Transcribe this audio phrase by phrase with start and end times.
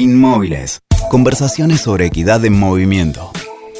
[0.00, 0.80] Inmóviles.
[1.10, 3.30] Conversaciones sobre equidad en movimiento.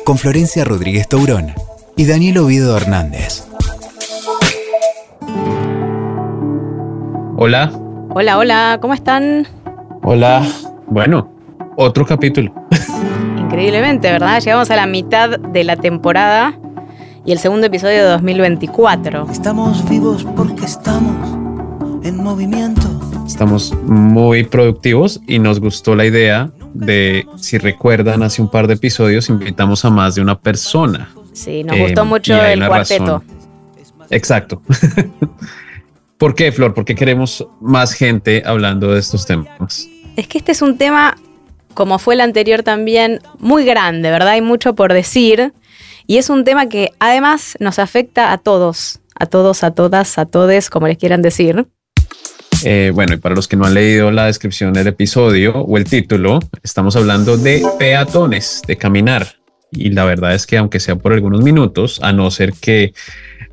[0.04, 1.54] Con Florencia Rodríguez Taurón
[1.96, 3.46] y Daniel Ovido Hernández.
[7.38, 7.72] Hola.
[8.10, 9.48] Hola, hola, ¿cómo están?
[10.02, 10.46] Hola.
[10.88, 11.32] Bueno,
[11.78, 12.52] otro capítulo.
[13.38, 14.42] Increíblemente, ¿verdad?
[14.42, 16.52] Llegamos a la mitad de la temporada
[17.24, 19.26] y el segundo episodio de 2024.
[19.30, 21.38] Estamos vivos porque estamos
[22.02, 22.99] en movimiento.
[23.30, 28.74] Estamos muy productivos y nos gustó la idea de, si recuerdan, hace un par de
[28.74, 31.08] episodios invitamos a más de una persona.
[31.32, 33.04] Sí, nos gustó Eh, mucho el cuarteto.
[33.04, 33.22] razón.
[34.10, 34.60] Exacto.
[36.18, 36.74] ¿Por qué, Flor?
[36.74, 39.88] ¿Por qué queremos más gente hablando de estos temas?
[40.16, 41.16] Es que este es un tema,
[41.74, 44.30] como fue el anterior también, muy grande, ¿verdad?
[44.30, 45.52] Hay mucho por decir.
[46.08, 50.26] Y es un tema que además nos afecta a todos, a todos, a todas, a
[50.26, 51.68] todes, como les quieran decir.
[52.64, 55.84] Eh, bueno, y para los que no han leído la descripción del episodio o el
[55.84, 59.26] título, estamos hablando de peatones, de caminar.
[59.72, 62.92] Y la verdad es que aunque sea por algunos minutos, a no ser que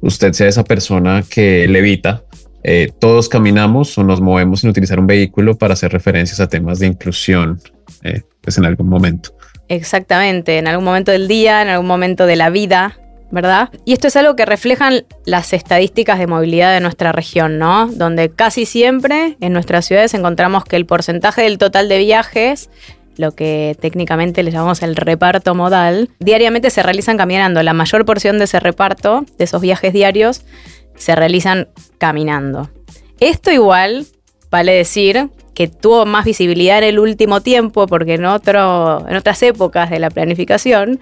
[0.01, 2.23] usted sea esa persona que levita,
[2.63, 6.79] eh, todos caminamos o nos movemos sin utilizar un vehículo para hacer referencias a temas
[6.79, 7.61] de inclusión,
[8.03, 9.33] eh, pues en algún momento.
[9.69, 12.97] Exactamente, en algún momento del día, en algún momento de la vida,
[13.31, 13.69] ¿verdad?
[13.85, 17.87] Y esto es algo que reflejan las estadísticas de movilidad de nuestra región, ¿no?
[17.87, 22.69] Donde casi siempre en nuestras ciudades encontramos que el porcentaje del total de viajes,
[23.17, 27.63] lo que técnicamente le llamamos el reparto modal, diariamente se realizan caminando.
[27.63, 30.43] La mayor porción de ese reparto, de esos viajes diarios,
[30.95, 32.69] se realizan caminando.
[33.19, 34.05] Esto igual,
[34.51, 39.89] vale decir, que tuvo más visibilidad en el último tiempo, porque en, en otras épocas
[39.89, 40.99] de la planificación,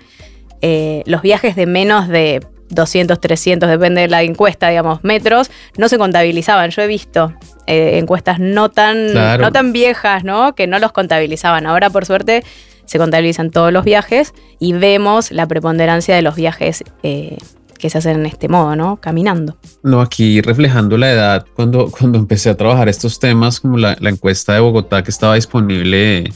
[0.67, 5.87] eh, los viajes de menos de 200, 300, depende de la encuesta, digamos, metros, no
[5.89, 6.71] se contabilizaban.
[6.71, 7.33] Yo he visto
[7.67, 9.43] eh, encuestas no tan, Claro.
[9.43, 10.55] no tan viejas, ¿no?
[10.55, 11.67] Que no los contabilizaban.
[11.67, 12.43] Ahora, por suerte,
[12.85, 17.37] se contabilizan todos los viajes y vemos la preponderancia de los viajes eh,
[17.77, 18.97] que se hacen en este modo, ¿no?
[18.97, 19.57] Caminando.
[19.83, 24.09] No, aquí reflejando la edad, cuando, cuando empecé a trabajar estos temas, como la, la
[24.09, 26.31] encuesta de Bogotá que estaba disponible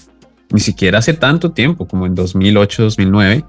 [0.52, 3.44] ni siquiera hace tanto tiempo, como en 2008, 2009,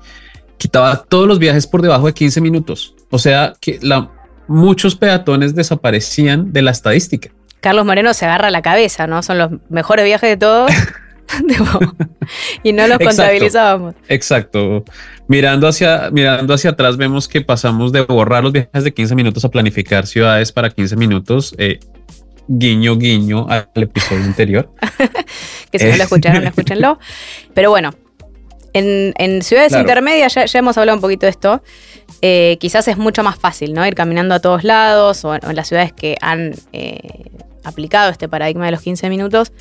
[0.60, 2.94] quitaba todos los viajes por debajo de 15 minutos.
[3.09, 4.10] O sea que la,
[4.47, 7.31] muchos peatones desaparecían de la estadística.
[7.60, 9.22] Carlos Moreno se agarra la cabeza, ¿no?
[9.22, 10.71] Son los mejores viajes de todos.
[12.65, 13.22] Y no los Exacto.
[13.22, 13.94] contabilizábamos.
[14.09, 14.84] Exacto.
[15.28, 19.44] Mirando hacia, mirando hacia atrás, vemos que pasamos de borrar los viajes de 15 minutos
[19.44, 21.54] a planificar ciudades para 15 minutos.
[21.56, 21.78] eh,
[22.48, 24.72] guiño, guiño al episodio anterior.
[25.71, 26.98] que si no lo escucharon, escúchenlo.
[27.54, 27.91] Pero bueno,
[28.72, 29.82] en, en ciudades Claro.
[29.82, 31.62] intermedias, ya, ya hemos hablado un poquito de esto,
[32.22, 33.86] eh, quizás es mucho más fácil, ¿no?
[33.86, 37.30] Ir caminando a todos lados o en, o en las ciudades que han eh,
[37.64, 39.53] aplicado este paradigma de los 15 minutos,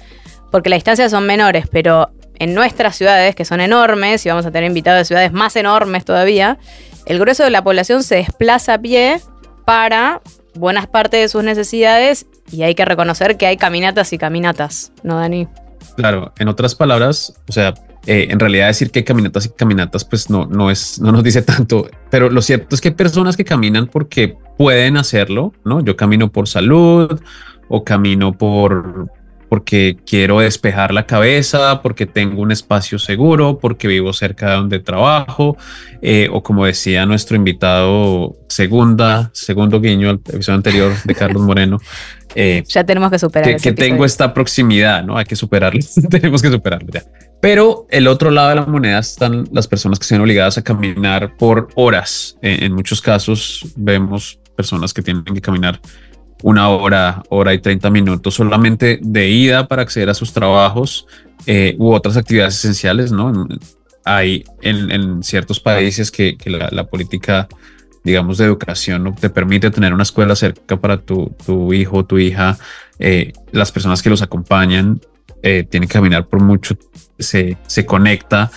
[0.52, 2.09] porque las distancias son menores, pero
[2.40, 6.06] en nuestras ciudades, que son enormes, y vamos a tener invitados de ciudades más enormes
[6.06, 6.58] todavía,
[7.06, 9.19] el grueso de la población se desplaza a pie
[9.66, 10.22] para
[10.56, 15.18] buenas partes de sus necesidades y hay que reconocer que hay caminatas y caminatas, ¿no,
[15.18, 15.48] Dani?
[15.96, 17.74] Claro, en otras palabras, o sea,
[18.06, 21.42] eh, en realidad decir que caminatas y caminatas, pues no, no es, no nos dice
[21.44, 25.82] tanto, pero lo cierto es que hay personas que caminan porque pueden hacerlo, ¿no?
[25.84, 27.20] Yo camino por salud
[27.68, 29.10] o camino por
[29.50, 34.80] porque quiero despejar la cabeza, porque tengo un espacio seguro, porque vivo cerca de donde
[34.80, 35.58] trabajo,
[36.02, 41.80] eh, o como decía nuestro invitado, segunda, segundo guiño al episodio anterior de Carlos Moreno,
[42.36, 45.18] eh, Ya tenemos que superar que, que tengo esta proximidad, ¿no?
[45.18, 45.80] Hay que superarlo,
[46.10, 47.04] tenemos que superarlo ya.
[47.42, 50.62] Pero el otro lado de la moneda están las personas que se ven obligadas a
[50.62, 52.38] caminar por horas.
[52.42, 55.80] Eh, en muchos casos vemos personas que tienen que caminar
[56.44, 61.06] una hora, hora y 30 minutos solamente de ida para acceder a sus trabajos
[61.46, 63.48] eh, u otras actividades esenciales, ¿no?
[64.06, 67.48] Hay en, en ciertos países que, que la, política
[68.04, 69.14] digamos, de educación, ¿no?
[69.14, 72.58] te permite tener una escuela cerca para tu, tu hijo tu hija,
[72.98, 75.02] eh, las personas que los acompañan
[75.44, 76.78] eh, tienen que caminar por mucho,
[77.20, 78.52] se, se conecta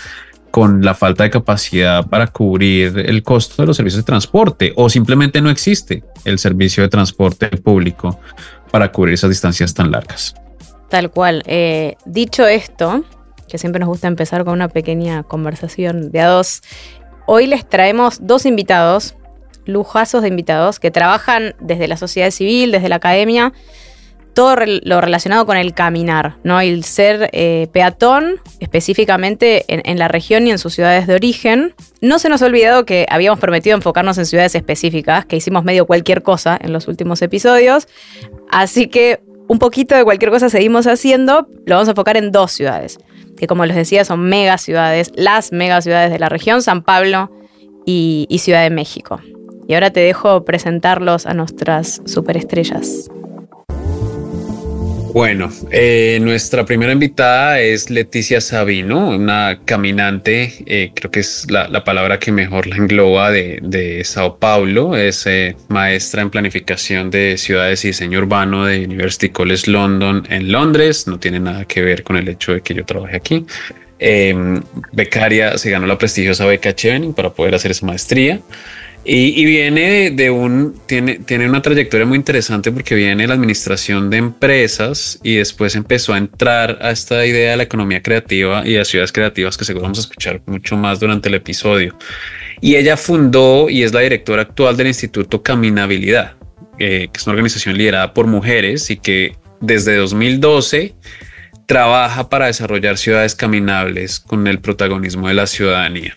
[0.53, 4.91] con la falta de capacidad para cubrir el costo de los servicios de transporte o
[4.91, 8.21] simplemente no existe el servicio de transporte público
[8.71, 10.35] para cubrir esas distancias tan largas.
[10.91, 11.43] Tal cual.
[11.47, 13.03] Eh, dicho esto,
[13.49, 16.61] que siempre nos gusta empezar con una pequeña conversación de a dos,
[17.27, 19.15] hoy les traemos dos invitados,
[19.65, 23.55] lujazos de invitados, que trabajan desde la sociedad civil, desde la academia,
[24.35, 26.61] todo lo relacionado con el caminar, ¿no?
[26.61, 31.75] El ser eh, peatón, específicamente en, la región y en sus ciudades de origen.
[32.01, 35.87] No se nos ha olvidado que habíamos prometido enfocarnos en ciudades específicas, que hicimos medio
[35.87, 37.89] cualquier cosa en los últimos episodios.
[38.51, 42.53] Así que un poquito de cualquier cosa seguimos haciendo, lo vamos a enfocar en dos
[42.53, 42.99] ciudades.
[43.37, 47.31] que como les decía son mega ciudades, las mega ciudades de la región, San Pablo
[47.85, 49.21] y Ciudad de México.
[49.67, 53.11] Y ahora te dejo presentarlos a nuestras superestrellas.
[55.13, 61.85] Bueno, eh, nuestra primera invitada es Leticia Sabino, una caminante, eh, creo que es la,
[61.85, 67.85] palabra que mejor la engloba de, Sao Paulo, es eh, maestra en planificación de ciudades
[67.85, 72.17] y diseño urbano de University College London en Londres, no tiene nada que ver con
[72.17, 73.45] el hecho de que yo trabaje aquí.
[73.99, 74.63] Em,
[74.93, 78.41] becaria, se ganó la prestigiosa beca Chevening para poder hacer esa maestría.
[79.05, 84.19] Y, viene de, un, tiene, tiene una trayectoria muy interesante porque viene la administración de
[84.19, 88.85] empresas y después empezó a entrar a esta idea de la economía creativa y de
[88.85, 91.97] ciudades creativas que seguro vamos a escuchar mucho más durante el episodio.
[92.61, 96.35] Y ella fundó y es la directora actual del Instituto Caminabilidad,
[96.79, 100.95] eh, que es una organización liderada por mujeres y que desde 2012
[101.67, 106.17] trabaja para desarrollar ciudades caminables con el protagonismo de la ciudadanía.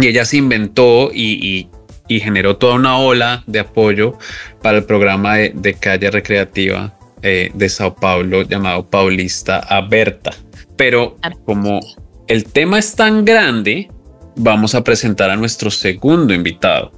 [0.00, 4.18] Y ella se inventó y y generó toda una ola de apoyo
[4.60, 10.32] para el programa de, calle recreativa eh, de Sao Paulo llamado Paulista Aberta.
[10.76, 11.80] Pero como
[12.26, 13.88] el tema es tan grande,
[14.36, 16.92] vamos a presentar a nuestro segundo invitado,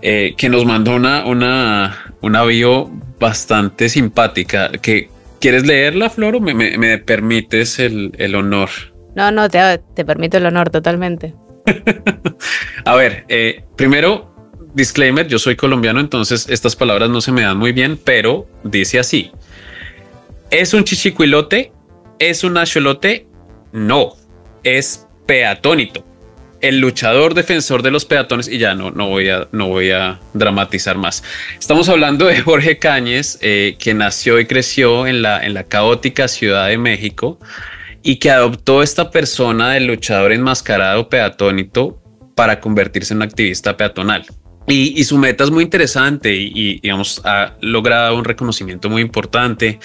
[0.00, 4.70] eh, que nos mandó una, una, una bio bastante simpática.
[4.72, 5.08] Que,
[5.40, 8.68] ¿Quieres leerla, Flor, o me, permites el, el, honor?
[9.16, 9.58] No, no, te,
[9.94, 11.34] te permito el honor totalmente.
[12.84, 14.31] a ver, eh, primero
[14.74, 18.98] disclaimer, yo soy colombiano, entonces estas palabras no se me dan muy bien, pero dice
[18.98, 19.30] así.
[20.50, 21.72] ¿Es un chichicuilote?
[22.18, 23.26] ¿Es un acholote?
[23.72, 24.14] No,
[24.62, 26.04] es peatónito.
[26.60, 30.20] El luchador defensor de los peatones, y ya no, no, voy, a, no voy a
[30.32, 31.24] dramatizar más.
[31.58, 36.28] Estamos hablando de Jorge Cáñez, eh, que nació y creció en la, en la caótica
[36.28, 37.40] Ciudad de México
[38.02, 42.00] y que adoptó esta persona del luchador enmascarado peatónito
[42.36, 44.26] para convertirse en un activista peatonal.
[44.66, 49.80] Y, su meta es muy interesante y, digamos, ha logrado un reconocimiento muy importante.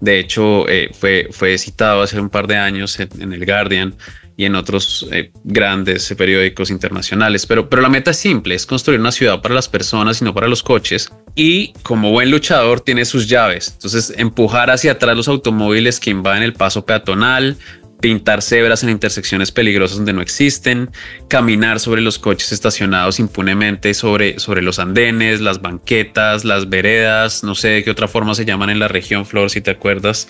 [0.00, 3.94] De hecho, eh, fue, fue citado hace un par de años en, el Guardian
[4.36, 7.46] y en otros eh, grandes periódicos internacionales.
[7.46, 10.32] Pero, pero la meta es simple, es construir una ciudad para las personas y no
[10.32, 11.12] para los coches.
[11.34, 13.72] Y como buen luchador tiene sus llaves.
[13.74, 17.56] Entonces, empujar hacia atrás los automóviles que invaden el paso peatonal,
[18.02, 20.90] pintar cebras en intersecciones peligrosas donde no existen,
[21.28, 27.54] caminar sobre los coches estacionados impunemente sobre, sobre los andenes, las banquetas, las veredas, no
[27.54, 30.28] sé de qué otra forma se llaman en la región, Flor, si te acuerdas.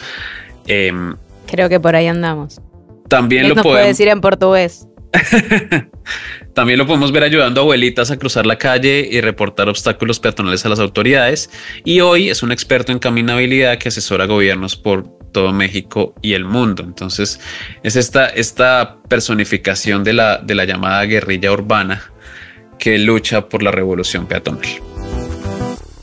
[0.66, 1.16] Em,
[1.46, 2.60] Creo que por ahí andamos.
[3.08, 4.86] También lo podemos decir en portugués.
[6.54, 10.64] También lo podemos ver ayudando a abuelitas a cruzar la calle y reportar obstáculos peatonales
[10.66, 11.50] a las autoridades.
[11.84, 16.44] Y hoy es un experto en caminabilidad que asesora gobiernos por todo México y el
[16.44, 16.82] mundo.
[16.82, 17.40] Entonces
[17.82, 22.02] es esta, esta personificación de la, de la llamada guerrilla urbana
[22.78, 24.68] que lucha por la revolución peatonal.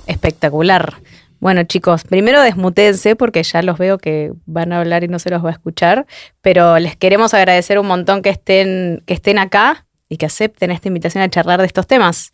[0.08, 0.96] Espectacular.
[1.40, 5.30] Bueno, chicos, primero desmutense porque ya los veo que van a hablar y no se
[5.30, 6.06] los va a escuchar,
[6.42, 10.90] pero les queremos agradecer un montón que estén, que estén acá y que acepten esta
[10.90, 12.34] invitación a charlar de estos temas.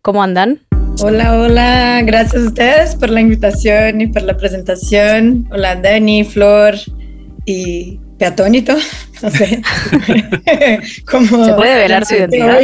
[0.00, 0.60] ¿Cómo andan?
[1.02, 5.46] Hola, hola, gracias a ustedes por la invitación y por la presentación.
[5.50, 6.74] Hola, Dani, Flor
[7.44, 8.76] y Peatónito.
[9.22, 9.62] No sé.
[11.10, 12.60] ¿Cómo ¿Se puede velar su identidad?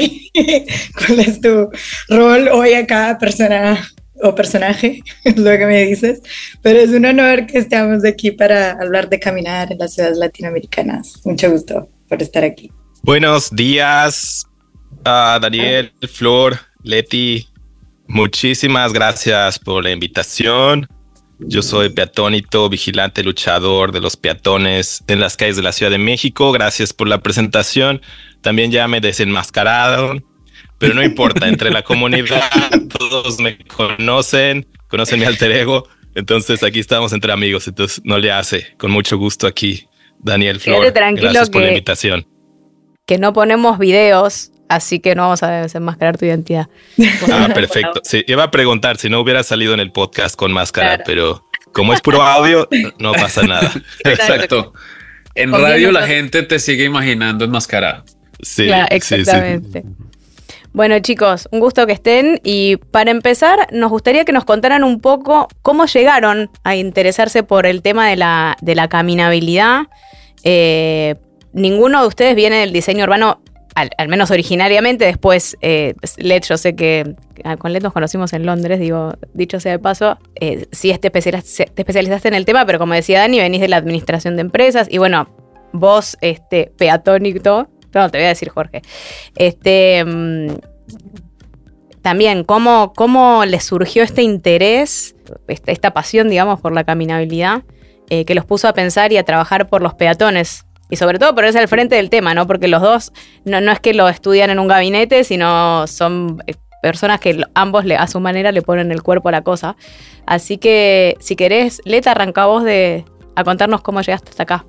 [0.99, 1.71] ¿Cuál es tu
[2.11, 3.83] rol hoy acá, persona
[4.23, 6.21] o personaje, es lo que me dices,
[6.61, 11.25] pero es un honor que estemos aquí para hablar de caminar en las ciudades latinoamericanas.
[11.25, 12.71] Mucho gusto por estar aquí.
[13.03, 14.47] Buenos días,
[15.05, 17.49] a Daniel, Flor, Leti.
[18.12, 20.87] Muchísimas gracias por la invitación.
[21.40, 25.99] Yo soy peatónito, vigilante, luchador de los peatones en las calles de la Ciudad de
[25.99, 26.52] México.
[26.52, 28.00] Gracias por la presentación.
[28.42, 30.25] También ya me desenmascararon
[30.83, 32.42] pero no importa, entre la comunidad
[32.99, 38.33] todos me conocen, conocen mi alter ego, entonces aquí estamos entre amigos, entonces no le
[38.33, 39.87] hace, con mucho gusto aquí,
[40.19, 40.92] Daniel Flor.
[40.92, 42.26] Gracias por la invitación.
[43.07, 46.69] Que no ponemos videos, así que no vamos a desenmascarar tu identidad.
[47.33, 48.00] Ah, perfecto.
[48.05, 51.95] Sí, iba a preguntar si no hubiera salido en el podcast con máscara, pero como
[51.95, 53.73] es puro audio, no pasa nada.
[54.05, 54.73] Exacto.
[55.35, 58.05] En radio la gente te sigue imaginando enmascarado.
[58.41, 59.85] Sí, exactamente.
[60.73, 62.41] Bueno, chicos, un gusto que estén.
[62.43, 67.67] Y para empezar, nos gustaría que nos contaran un poco cómo llegaron a interesarse por
[67.67, 69.83] el tema de la, de la caminabilidad.
[70.45, 71.17] Eh,
[71.52, 73.43] ninguno de ustedes viene del diseño urbano,
[73.75, 75.05] al, menos originariamente.
[75.05, 77.14] Después, eh, Led, yo sé que
[77.45, 80.19] ah, con Led nos conocimos en Londres, digo, dicho sea de paso.
[80.35, 83.76] Eh, sí, te, te especializaste en el tema, pero como decía Dani, venís de la
[83.76, 84.88] administración de empresas.
[84.91, 85.29] Y bueno,
[85.73, 88.83] vos, este, peatónico, no, te voy a decir Jorge,
[89.37, 90.49] este, mm,
[92.02, 95.14] también cómo, cómo les surgió este interés,
[95.49, 97.62] esta, esta pasión, digamos, por la caminabilidad,
[98.11, 100.67] eh, que los puso a pensar y a trabajar por los peatones.
[100.93, 102.47] Y sobre todo ponerse al frente del tema, ¿no?
[102.47, 103.13] Porque los dos
[103.47, 107.87] no, no es que lo estudian en un gabinete, sino son eh, personas que ambos
[107.87, 109.75] le, a su manera le ponen el cuerpo a la cosa.
[110.27, 113.07] Así que si querés, Leta, arranca vos de,
[113.37, 114.67] a contarnos cómo llegaste hasta acá.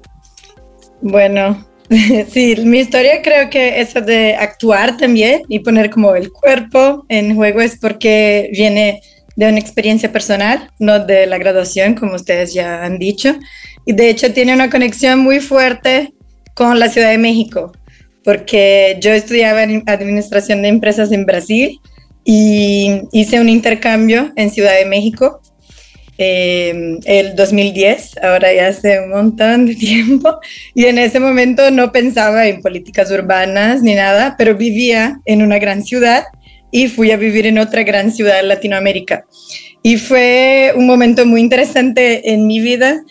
[1.01, 1.67] Bueno,
[2.29, 7.35] sí, mi historia creo que eso de actuar también y poner como el cuerpo en
[7.35, 9.01] juego es porque viene
[9.35, 13.35] de una experiencia personal, no de la graduación, como ustedes ya han dicho.
[13.85, 16.13] Y de hecho tiene una conexión muy fuerte
[16.53, 17.71] con la Ciudad de México,
[18.23, 21.79] porque yo estudiaba administración de empresas en Brasil
[22.23, 25.41] y hice un intercambio en Ciudad de México
[26.17, 30.39] eh, el 2010, ahora ya hace un montón de tiempo,
[30.75, 35.57] y en ese momento no pensaba en políticas urbanas ni nada, pero vivía en una
[35.57, 36.23] gran ciudad
[36.71, 39.25] y fui a vivir en otra gran ciudad en Latinoamérica.
[39.81, 43.03] Y fue un momento muy interesante en mi vida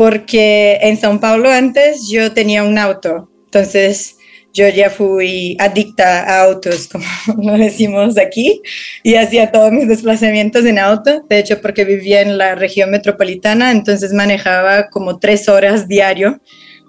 [0.00, 4.16] porque en Sao Paulo antes yo tenía un auto, entonces
[4.54, 6.88] yo ya fui adicta a autos,
[7.26, 8.62] como lo decimos aquí,
[9.02, 13.72] y hacía todos mis desplazamientos en auto, de hecho porque vivía en la región metropolitana,
[13.72, 16.40] entonces manejaba como tres horas diario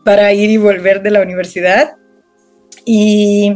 [0.06, 1.90] para ir y volver de la universidad.
[2.86, 3.52] Y,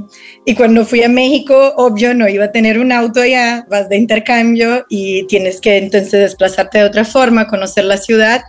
[0.46, 3.96] y, cuando fui a México, obvio, no iba a tener un auto allá, vas de
[3.96, 8.42] intercambio y tienes que entonces desplazarte de otra forma, conocer la ciudad.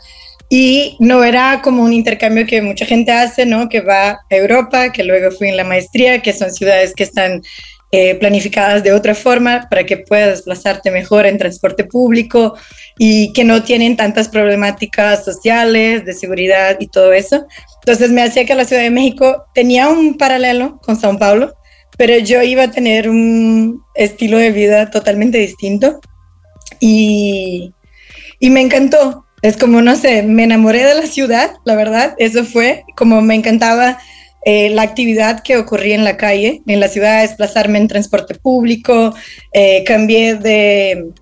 [0.49, 3.69] Y no era como un intercambio que mucha gente hace, ¿no?
[3.69, 7.43] Que va a Europa, que luego fui en la maestría, que son ciudades que están
[7.93, 12.57] eh, planificadas de otra forma para que puedas desplazarte mejor en transporte público
[12.99, 17.47] y que no tienen tantas problemáticas sociales, de seguridad y todo eso.
[17.83, 21.55] Entonces me hacía que la Ciudad de México tenía un paralelo con Sao Paulo,
[21.97, 26.01] pero yo iba a tener un estilo de vida totalmente distinto
[26.81, 27.73] y,
[28.41, 29.26] y me encantó.
[29.47, 33.37] Es como, no sé, me enamoré de la ciudad, la verdad, eso fue, como me
[33.37, 33.97] encantaba
[34.45, 39.15] eh, la actividad que ocurría en la calle, en la ciudad, desplazarme en transporte público,
[39.53, 41.13] eh, cambié de,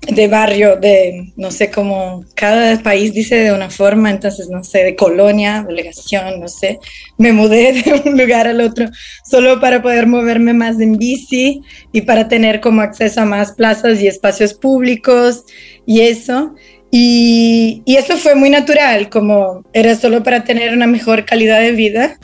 [0.00, 4.84] de barrio, de, no sé cómo, cada país dice de una forma, entonces, no sé,
[4.84, 6.78] de colonia, delegación, no sé,
[7.18, 8.86] me mudé de un lugar al otro
[9.30, 11.60] solo para poder moverme más en bici
[11.92, 15.44] y para tener como acceso a más plazas y espacios públicos
[15.84, 16.54] y eso.
[16.90, 21.72] Y, y eso fue muy natural, como era solo para tener una mejor calidad de
[21.72, 22.18] vida.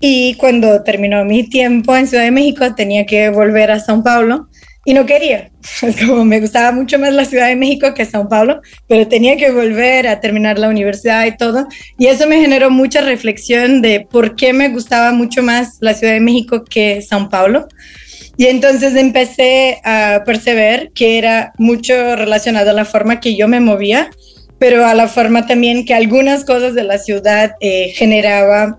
[0.00, 4.48] Y cuando terminó mi tiempo en Ciudad de México, tenía que volver a São Paulo
[4.86, 5.50] y no quería.
[6.06, 9.50] Como me gustaba mucho más la Ciudad de México que São Paulo, pero tenía que
[9.50, 11.66] volver a terminar la universidad y todo.
[11.98, 16.14] Y eso me generó mucha reflexión de por qué me gustaba mucho más la Ciudad
[16.14, 17.66] de México que São Paulo.
[18.36, 23.60] Y entonces empecé a perceber que era mucho relacionado a la forma que yo me
[23.60, 24.10] movía,
[24.58, 28.78] pero a la forma también que algunas cosas de la ciudad eh, generaba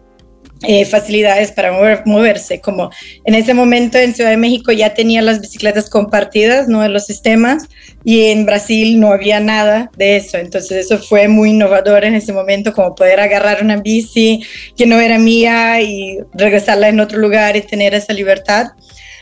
[0.64, 2.90] eh, facilidades para mover, moverse, como
[3.26, 6.84] en ese momento en Ciudad de México ya tenía las bicicletas compartidas, ¿no?
[6.84, 7.68] En los sistemas,
[8.04, 12.34] y en Brasil no había nada de eso, entonces eso fue muy innovador en ese
[12.34, 14.42] momento, como poder agarrar una bici
[14.76, 18.70] que no era mía y regresarla en otro lugar y tener esa libertad.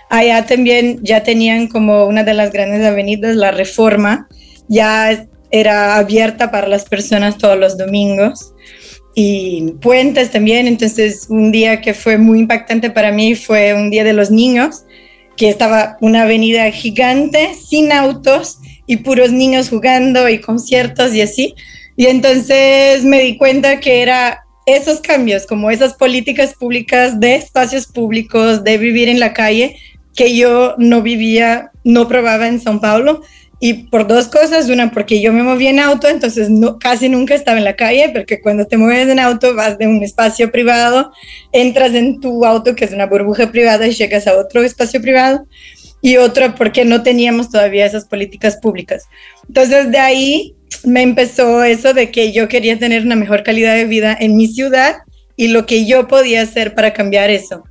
[0.10, 4.28] Allá también ya tenían como una de las grandes avenidas, la Reforma,
[4.68, 8.54] ya era abierta para las personas todos los domingos
[9.16, 10.68] y puentes también.
[10.68, 14.84] Entonces, un día que fue muy impactante para mí fue un día de los niños,
[15.38, 21.56] que estaba una avenida gigante sin autos y puros niños jugando y conciertos y así.
[21.98, 27.88] Y entonces me di cuenta que era esos cambios, como esas políticas públicas de espacios
[27.88, 29.78] públicos, de vivir en la calle,
[30.16, 33.22] que yo no vivía, no probaba en São Paulo
[33.60, 37.36] y por dos cosas, una porque yo me movía en auto, entonces no, casi nunca
[37.36, 41.12] estaba en la calle, porque cuando te mueves en auto vas de un espacio privado,
[41.52, 45.48] entras en tu auto, que es una burbuja privada, y llegas a otro espacio privado,
[46.02, 49.06] y otro porque no teníamos todavía esas políticas públicas.
[49.48, 53.86] Entonces de ahí me empezó eso de que yo quería tener una mejor calidad de
[53.86, 54.98] vida en mi ciudad
[55.36, 57.64] y lo que yo podía hacer para cambiar eso.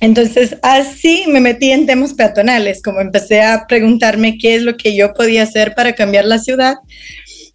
[0.00, 4.96] Entonces, así me metí en temas peatonales, como empecé a preguntarme qué es lo que
[4.96, 6.76] yo podía hacer para cambiar la ciudad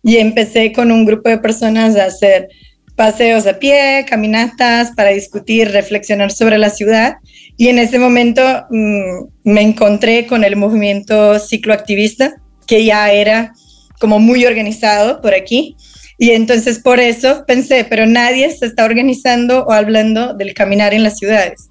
[0.03, 2.49] y empecé con un grupo de personas a hacer
[2.95, 7.15] paseos a pie, caminatas para discutir, reflexionar sobre la ciudad.
[7.57, 12.35] Y en ese momento mm, me encontré con el movimiento cicloactivista,
[12.67, 13.53] que ya era
[13.99, 15.75] como muy organizado por aquí.
[16.17, 21.03] Y entonces por eso pensé, pero nadie se está organizando o hablando del caminar en
[21.03, 21.69] las ciudades.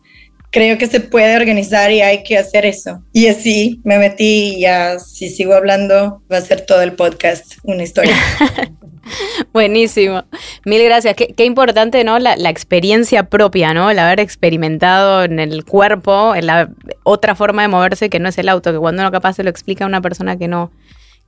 [0.53, 3.03] Creo que se puede organizar y hay que hacer eso.
[3.11, 7.55] Y así me metí y ya si sigo hablando va a ser todo el podcast
[7.63, 8.15] una historia.
[9.55, 10.25] Buenísimo.
[10.67, 11.17] Mil gracias.
[11.17, 12.19] Qué, importante, ¿no?
[12.19, 13.91] La, experiencia propia, ¿no?
[13.91, 16.71] El haber experimentado en el cuerpo, en la
[17.03, 19.49] otra forma de moverse que no es el auto, que cuando uno capaz se lo
[19.49, 20.71] explica a una persona que no,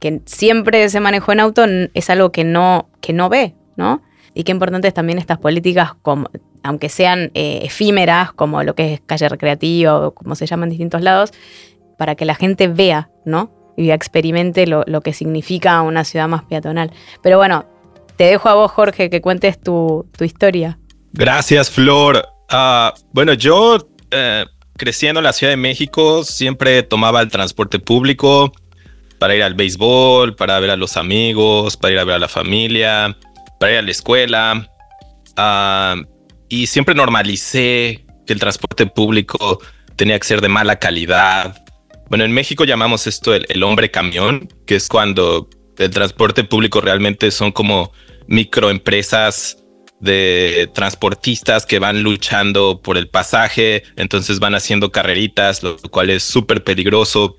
[0.00, 1.64] que siempre se manejó en auto,
[1.94, 4.02] es algo que no, que no ve, ¿no?
[4.34, 6.28] Y qué importantes también estas políticas, como,
[6.64, 10.70] aunque sean eh, efímeras, como lo que es calle recreativa o como se llama en
[10.70, 11.30] distintos lados,
[11.96, 13.52] para que la gente vea, ¿no?
[13.76, 16.92] y experimente lo, que significa una ciudad más peatonal.
[17.22, 17.66] Pero bueno,
[18.16, 20.78] te dejo a vos, Jorge, que cuentes tu, historia.
[21.12, 22.26] Gracias, Flor.
[22.48, 24.44] Ah, bueno, yo eh,
[24.76, 28.52] creciendo en la Ciudad de México siempre tomaba el transporte público
[29.18, 32.28] para ir al béisbol, para ver a los amigos, para ir a ver a la
[32.28, 33.16] familia,
[33.58, 34.68] para ir a la escuela.
[35.36, 35.96] Ah,
[36.48, 39.60] y siempre normalicé que el transporte público
[39.96, 41.64] tenía que ser de mala calidad,
[42.08, 45.48] bueno, en México llamamos esto el, hombre camión, que es cuando
[45.78, 47.92] el transporte público realmente son como
[48.26, 49.58] microempresas
[50.00, 56.22] de transportistas que van luchando por el pasaje, entonces van haciendo carreritas, lo cual es
[56.22, 57.38] súper peligroso.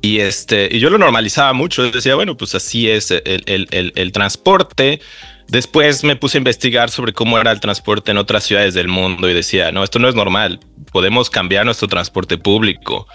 [0.00, 5.00] Y este, y yo lo normalizaba mucho, decía, bueno, pues así es el, el, transporte.
[5.48, 9.28] Después me puse a investigar sobre cómo era el transporte en otras ciudades del mundo
[9.28, 10.60] y decía, no, esto no es normal,
[10.90, 13.06] podemos cambiar nuestro transporte público.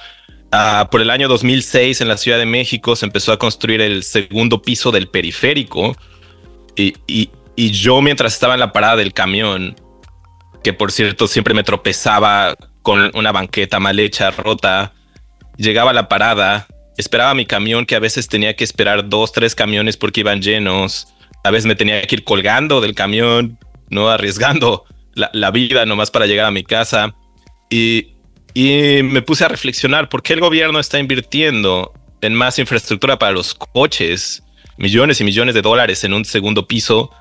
[0.51, 4.03] Ah, por el año 2006 en la Ciudad de México se empezó a construir el
[4.03, 5.95] segundo piso del periférico.
[6.75, 7.29] Y, y,
[7.71, 9.75] yo mientras estaba en la parada del camión,
[10.63, 14.93] que por cierto siempre me tropezaba con una banqueta mal hecha, rota,
[15.57, 16.67] llegaba a la parada,
[16.97, 21.09] esperaba mi camión que a veces tenía que esperar dos, tres camiones porque iban llenos,
[21.43, 23.57] a veces me tenía que ir colgando del camión,
[23.89, 27.15] no arriesgando la, la vida nomás para llegar a mi casa
[27.69, 28.13] y
[28.53, 33.31] y me puse a reflexionar por qué el gobierno está invirtiendo en más infraestructura para
[33.31, 34.43] los coches,
[34.77, 37.11] millones y millones de dólares en un segundo piso,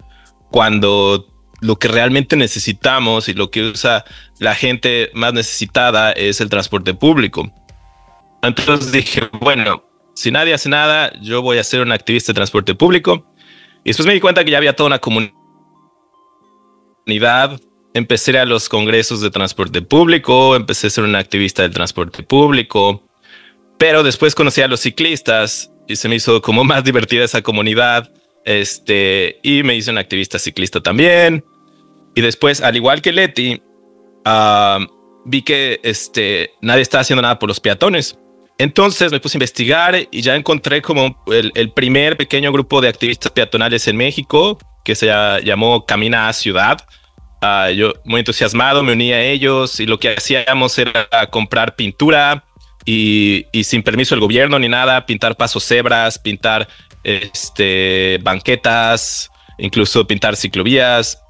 [0.50, 1.26] cuando
[1.61, 4.04] lo que realmente necesitamos y lo que usa
[4.38, 7.52] la gente más necesitada es el transporte público.
[8.42, 12.74] Entonces dije, bueno, si nadie hace nada, yo voy a ser un activista de transporte
[12.74, 13.26] público.
[13.88, 15.33] Y después me di cuenta que ya había toda una comunidad
[17.94, 23.03] empecé a los congresos de transporte público, empecé a ser un activista del transporte público,
[23.79, 28.12] pero después conocí a los ciclistas y se me hizo como más divertida esa comunidad,
[28.44, 31.42] este, y me hice un activista ciclista también.
[32.14, 33.62] Y después, al igual que Leti,
[35.24, 38.18] vi que este, nadie estaba haciendo nada por los peatones.
[38.59, 43.31] Entonces me puse a investigar y ya encontré como el, primer pequeño grupo de activistas
[43.33, 45.07] peatonales en México que se
[45.44, 46.79] llamó Camina a Ciudad
[47.40, 52.44] Ah, yo muy entusiasmado me uní a ellos y lo que hacíamos era comprar pintura
[52.85, 56.66] y, sin permiso del gobierno ni nada, pintar pasos cebras, pintar
[57.05, 61.23] este, banquetas, incluso pintar ciclovías.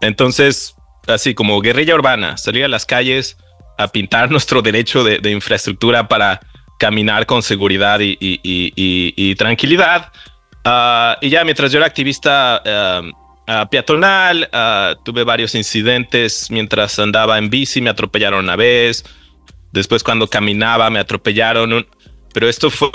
[0.00, 0.76] Entonces,
[1.08, 3.36] así como guerrilla urbana, salir a las calles
[3.78, 6.40] a pintar nuestro derecho de, infraestructura para
[6.78, 10.12] caminar con seguridad y, tranquilidad.
[10.64, 12.62] Ah, y ya mientras yo era activista
[13.46, 14.48] ah, peatonal,
[15.04, 19.04] tuve varios incidentes mientras andaba en bici, me atropellaron una vez,
[19.72, 21.86] después cuando caminaba me atropellaron,
[22.32, 22.90] pero esto fue,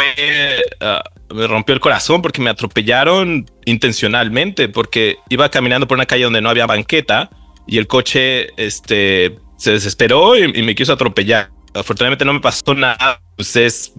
[0.81, 6.23] ah, me rompió el corazón porque me atropellaron intencionalmente, porque iba caminando por una calle
[6.23, 7.29] donde no había banqueta
[7.67, 11.51] y el coche este, se desesperó y, me quiso atropellar.
[11.73, 13.93] Afortunadamente no me pasó nada, pues es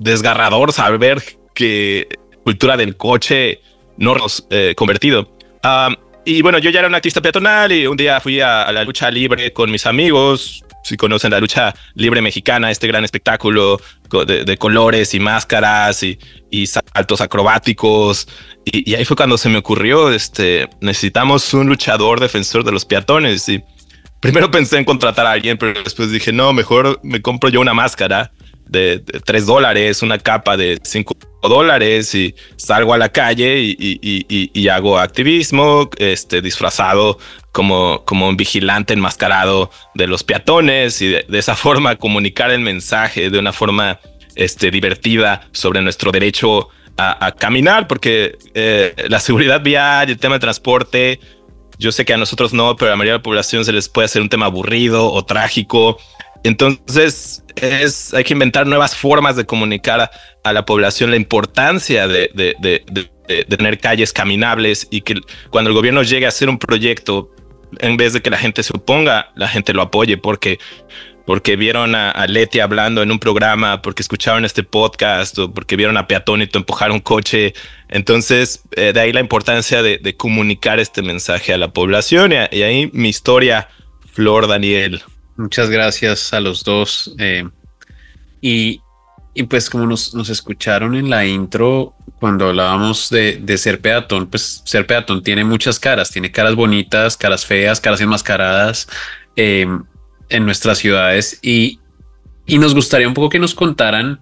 [0.00, 1.22] desgarrador saber
[1.54, 2.08] que
[2.42, 3.60] cultura del coche
[3.96, 4.16] no
[4.50, 5.30] eh, convertido.
[5.62, 8.82] Um, y bueno, yo ya era un activista peatonal y un día fui a, la
[8.82, 10.64] lucha libre con mis amigos.
[10.82, 13.80] Si conocen la lucha libre mexicana, este gran espectáculo
[14.26, 16.18] de, colores y máscaras y,
[16.66, 18.26] saltos acrobáticos.
[18.64, 23.48] Y, ahí fue cuando se me ocurrió, este, necesitamos un luchador defensor de los peatones.
[23.50, 23.62] Y
[24.24, 27.74] primero pensé en contratar a alguien, pero después dije, no, mejor me compro yo una
[27.74, 28.32] máscara
[28.64, 34.98] de, tres dólares, una capa de cinco dólares y salgo a la calle y, hago
[34.98, 37.18] activismo, este, disfrazado
[37.52, 43.28] como, como un vigilante enmascarado de los peatones y de, esa forma comunicar el mensaje
[43.28, 44.00] de una forma
[44.36, 50.40] este, divertida sobre nuestro derecho a, caminar, porque eh, la seguridad vial, el tema de
[50.40, 51.20] transporte,
[51.78, 53.88] yo sé que a nosotros no, pero a la mayoría de la población se les
[53.88, 55.98] puede hacer un tema aburrido o trágico.
[56.42, 60.10] Entonces, es, hay que inventar nuevas formas de comunicar
[60.42, 63.10] a, la población la importancia de, de,
[63.48, 65.14] tener calles caminables y que
[65.50, 67.30] cuando el gobierno llegue a hacer un proyecto,
[67.78, 70.58] en vez de que la gente se oponga, la gente lo apoye porque
[71.24, 75.96] porque vieron a, Leti hablando en un programa, porque escucharon este podcast o porque vieron
[75.96, 77.54] a Peatónito empujar un coche.
[77.88, 82.32] Entonces, eh, de ahí la importancia de, comunicar este mensaje a la población.
[82.32, 83.68] Y, ahí mi historia,
[84.12, 85.02] Flor Daniel.
[85.36, 87.14] Muchas gracias a los dos.
[87.18, 87.48] Eh,
[88.42, 88.80] y,
[89.48, 95.22] pues como nos, escucharon en la intro, cuando hablábamos de, ser peatón, pues ser peatón
[95.22, 98.86] tiene muchas caras, tiene caras bonitas, caras feas, caras enmascaradas.
[99.36, 99.66] Eh,
[100.28, 101.80] en nuestras ciudades y,
[102.46, 104.20] y nos gustaría un poco que nos contaran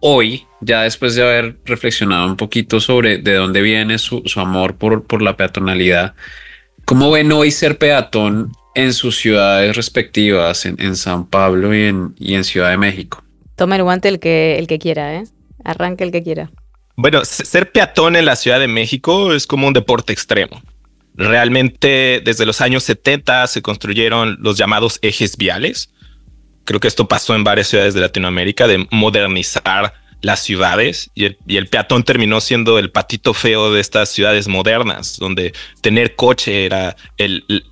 [0.00, 5.04] hoy, ya después de haber reflexionado un poquito sobre de dónde viene su, amor por,
[5.04, 6.14] por la peatonalidad,
[6.84, 12.34] ¿cómo ven hoy ser peatón en sus ciudades respectivas, en, San Pablo y en, y
[12.34, 13.24] en Ciudad de México?
[13.56, 15.24] Toma el guante el que, el que quiera, ¿eh?
[15.64, 16.50] Arranque el que quiera.
[16.94, 20.62] Bueno, ser peatón en la Ciudad de México es como un deporte extremo.
[21.18, 25.92] Realmente desde los años 70 se construyeron los llamados ejes viales.
[26.64, 31.68] Creo que esto pasó en varias ciudades de Latinoamérica, de modernizar las ciudades y el,
[31.68, 36.96] peatón terminó siendo el patito feo de estas ciudades modernas, donde tener coche era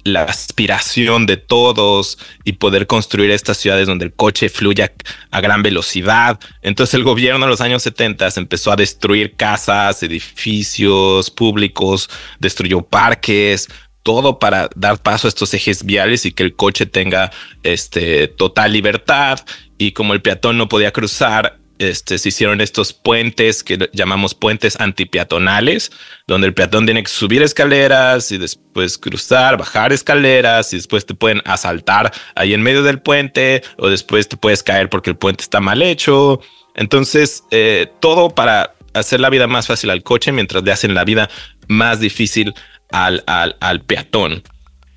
[0.05, 4.93] la aspiración de todos y poder construir estas ciudades donde el coche fluya
[5.31, 6.39] a gran velocidad.
[6.63, 13.69] Entonces el gobierno en los años 70 empezó a destruir casas, edificios públicos, destruyó parques,
[14.07, 17.33] todo para dar paso a estos ejes viales y que el coche tenga
[17.65, 19.41] este, total libertad.
[19.79, 24.81] Y como el peatón no podía cruzar, este, se hicieron estos puentes que llamamos puentes
[24.81, 25.93] antipeatonales,
[26.27, 31.15] donde el peatón tiene que subir escaleras y después cruzar, bajar escaleras y después te
[31.15, 35.43] pueden asaltar ahí en medio del puente o después te puedes caer porque el puente
[35.43, 36.41] está mal hecho.
[36.75, 41.05] Entonces, eh, todo para hacer la vida más fácil al coche mientras le hacen la
[41.05, 41.29] vida
[41.69, 42.55] más difícil
[42.91, 44.43] al, al, peatón.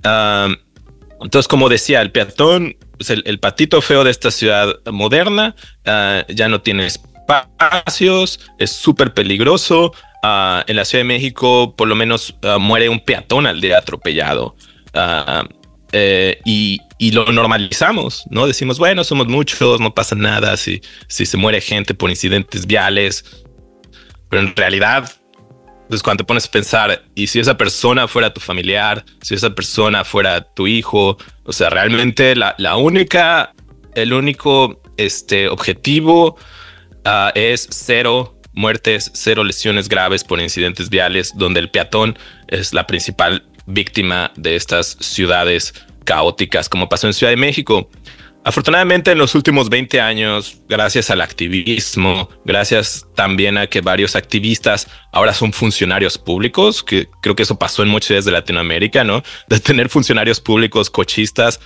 [0.03, 6.49] entonces, como decía, el peatón pues, el, patito feo de esta ciudad moderna ah, ya
[6.49, 9.93] no tiene espacios, es súper peligroso.
[10.21, 13.77] Ah, en la Ciudad de México, por lo menos, ah, muere un peatón al día
[13.77, 14.57] atropellado.
[15.93, 16.81] Eh, y,
[17.12, 18.45] lo normalizamos, ¿no?
[18.45, 23.23] Decimos, bueno, somos muchos, no pasa nada si, si se muere gente por incidentes viales.
[24.29, 25.09] Pero en realidad,
[25.89, 29.49] pues cuando te pones a pensar, y si esa persona fuera tu familiar, si esa
[29.49, 33.54] persona fuera tu hijo, o sea, realmente la, única,
[33.95, 36.38] el único este, objetivo
[37.06, 42.86] ah, es cero muertes, cero lesiones graves por incidentes viales, donde el peatón es la
[42.86, 45.73] principal víctima de estas ciudades
[46.04, 47.89] caóticas, como pasó en Ciudad de México.
[48.45, 54.88] Afortunadamente en los últimos 20 años, gracias al activismo, gracias también a que varios activistas
[55.12, 59.23] ahora son funcionarios públicos, que creo que eso pasó en muchas ciudades de Latinoamérica, ¿no?
[59.49, 61.60] De tener funcionarios públicos cochistas,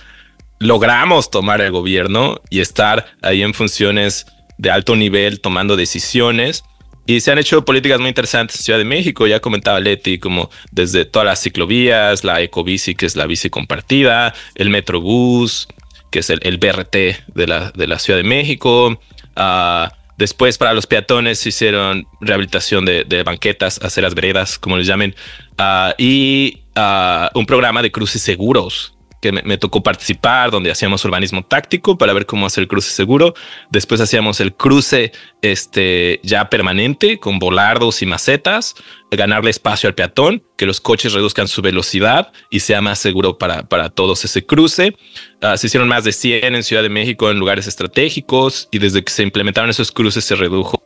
[0.58, 4.26] logramos tomar el gobierno y estar ahí en funciones
[4.58, 6.64] de alto nivel tomando decisiones.
[7.06, 10.50] Y se han hecho políticas muy interesantes en Ciudad de México, ya comentaba Leti, como
[10.72, 15.68] desde todas las ciclovías, la ecobici, que es la bici compartida, el metrobús,
[16.14, 16.94] que es el, BRT
[17.34, 19.00] de la, de la, Ciudad de México.
[19.34, 25.16] Ah, después para los peatones hicieron rehabilitación de, banquetas, aceras veredas, como les llamen,
[25.58, 28.93] ah, y ah, un programa de cruces seguros
[29.24, 33.32] que me, tocó participar, donde hacíamos urbanismo táctico para ver cómo hacer el cruce seguro.
[33.70, 38.74] Después hacíamos el cruce este, ya permanente con volardos y macetas,
[39.10, 43.62] ganarle espacio al peatón, que los coches reduzcan su velocidad y sea más seguro para,
[43.62, 44.94] para todos ese cruce.
[45.40, 49.02] Ah, se hicieron más de 100 en Ciudad de México en lugares estratégicos y desde
[49.02, 50.82] que se implementaron esos cruces se redujo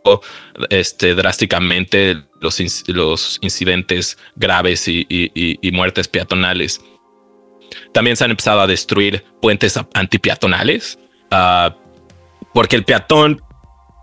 [0.70, 6.81] este, drásticamente los, los incidentes graves y, y muertes peatonales.
[7.92, 10.98] También se han empezado a destruir puentes antipeatonales,
[11.31, 11.72] uh,
[12.55, 13.42] porque el peatón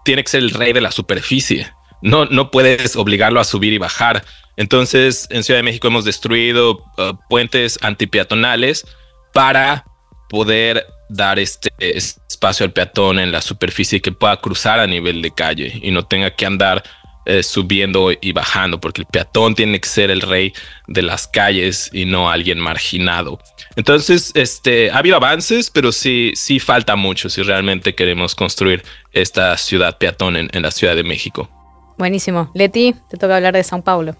[0.04, 1.72] tiene que ser el rey de la superficie.
[2.02, 4.24] No, no puedes obligarlo a subir y bajar.
[4.58, 8.86] Entonces, en Ciudad de México hemos destruido uh, puentes antipeatonales
[9.34, 9.86] para
[10.30, 15.32] poder dar este espacio al peatón en la superficie que pueda cruzar a nivel de
[15.32, 16.84] calle y no tenga que andar
[17.26, 20.54] eh, subiendo y bajando, porque el peatón tiene que ser el rey
[20.88, 23.40] de las calles y no alguien marginado.
[23.76, 29.58] Entonces, este, ha habido avances, pero sí, sí falta mucho si realmente queremos construir esta
[29.58, 31.50] ciudad peatón en, la Ciudad de México.
[31.98, 32.52] Buenísimo.
[32.54, 34.16] Leti, te toca hablar de Sao Paulo.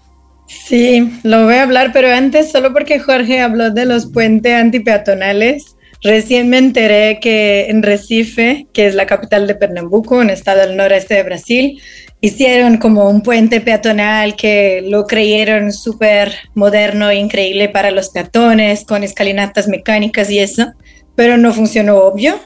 [0.46, 5.76] Sí, lo voy a hablar, pero antes, solo porque Jorge habló de los puentes antipeatonales,
[6.02, 10.76] recién me enteré que en Recife, que es la capital de Pernambuco, un estado del
[10.76, 11.82] noreste de Brasil,
[12.26, 18.84] hicieron como un puente peatonal que lo creyeron súper moderno e increíble para los peatones,
[18.84, 20.72] con escalinatas mecánicas y eso,
[21.14, 22.40] pero no funcionó obvio.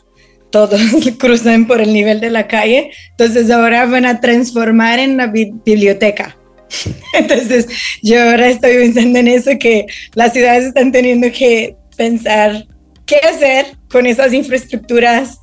[0.50, 0.80] Todos
[1.18, 6.36] cruzan por el nivel de la calle, entonces ahora van a transformar en una biblioteca.
[7.14, 7.66] Entonces
[8.00, 12.64] yo ahora estoy pensando en eso, que las ciudades están teniendo que pensar
[13.06, 15.38] qué hacer con esas infraestructuras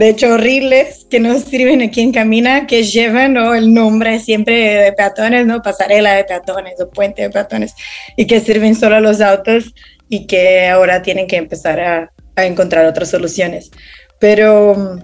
[0.00, 4.92] de hecho horribles que no sirven a quien camina, que llevan el nombre siempre de
[4.94, 5.60] peatones, ¿no?
[5.60, 7.74] pasarela de peatones o puente de peatones,
[8.16, 9.74] y que sirven solo a los autos
[10.08, 13.70] y que ahora tienen que empezar a, a encontrar otras soluciones.
[14.18, 15.00] Pero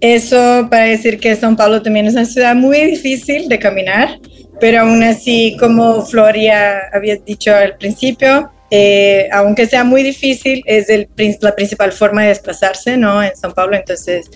[0.00, 4.20] eso para decir que São Paulo también es una ciudad muy difícil de caminar,
[4.60, 10.88] pero aún así, como Floria había dicho al principio, eh, aunque sea muy difícil, es
[10.88, 11.08] el,
[11.40, 13.22] la principal forma de desplazarse ¿no?
[13.22, 13.76] en São Paulo.
[13.76, 14.30] Entonces,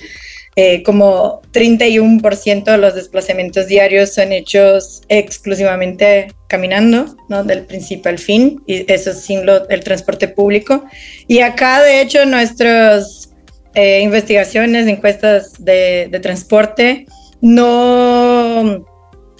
[0.54, 7.42] eh, como 31% de los desplazamientos diarios son hechos exclusivamente caminando, ¿no?
[7.42, 10.84] del principio al fin, y eso sin lo, el transporte público.
[11.26, 13.30] Y acá, de hecho, nuestras
[13.74, 17.06] eh, investigaciones, encuestas de, de transporte,
[17.40, 18.84] no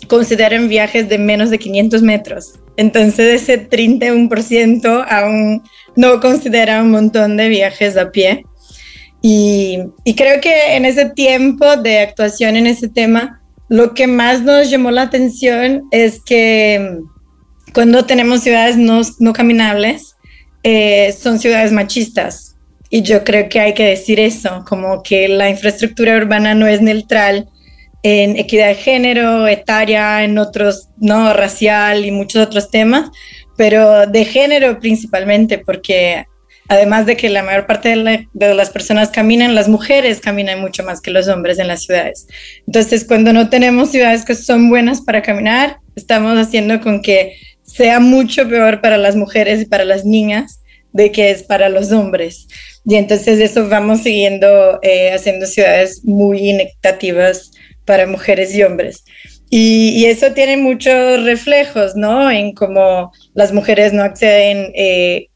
[0.09, 2.55] consideran viajes de menos de 500 metros.
[2.77, 5.63] Entonces ese 31% aún
[5.97, 8.45] no considera un montón de viajes a pie.
[9.21, 9.79] Y,
[10.17, 14.91] creo que en ese tiempo de actuación en ese tema, lo que más nos llamó
[14.91, 16.99] la atención es que
[17.73, 20.17] cuando tenemos ciudades no, no caminables,
[20.65, 22.57] eh, son ciudades machistas.
[22.91, 26.83] Y yo creo que hay que decir eso, como que la infraestructura urbana no es
[26.83, 27.49] neutral
[28.03, 33.11] en equidad de género, etaria, en otros, no, racial y muchos otros temas,
[33.57, 36.27] pero de género principalmente, porque
[36.69, 40.83] además de que la mayor parte de, de, las personas caminan, las mujeres caminan mucho
[40.83, 42.27] más que los hombres en las ciudades.
[42.67, 48.01] Entonces, cuando no tenemos ciudades que son buenas para caminar, estamos haciendo con que sea
[48.01, 50.61] mucho peor para las mujeres y para las niñas
[50.93, 52.49] de que es para los hombres.
[52.85, 57.52] Y entonces eso vamos siguiendo eh, haciendo ciudades muy inequitativas
[57.85, 59.05] para mujeres y hombres.
[59.55, 62.31] Y, eso tiene muchos reflejos, ¿no?
[62.31, 65.27] En cómo las mujeres no acceden eh,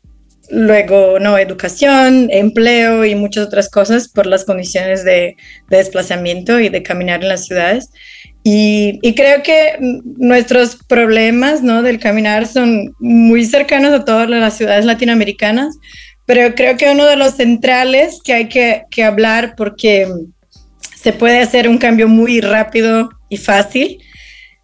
[0.51, 1.37] luego, ¿no?
[1.37, 5.37] Educación, empleo y muchas otras cosas por las condiciones de,
[5.69, 7.91] desplazamiento y de caminar en las ciudades.
[8.43, 9.77] Y, y, creo que
[10.17, 11.83] nuestros problemas, ¿no?
[11.83, 15.77] Del caminar son muy cercanos a todas las ciudades latinoamericanas,
[16.27, 20.09] pero creo que uno de los centrales que hay que, que hablar porque
[21.01, 24.03] se puede hacer un cambio muy rápido y fácil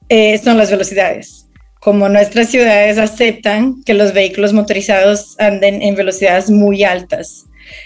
[0.09, 1.47] eh, son las velocidades.
[1.81, 7.45] Como nuestras ciudades aceptan que los vehículos motorizados anden en velocidades muy altas.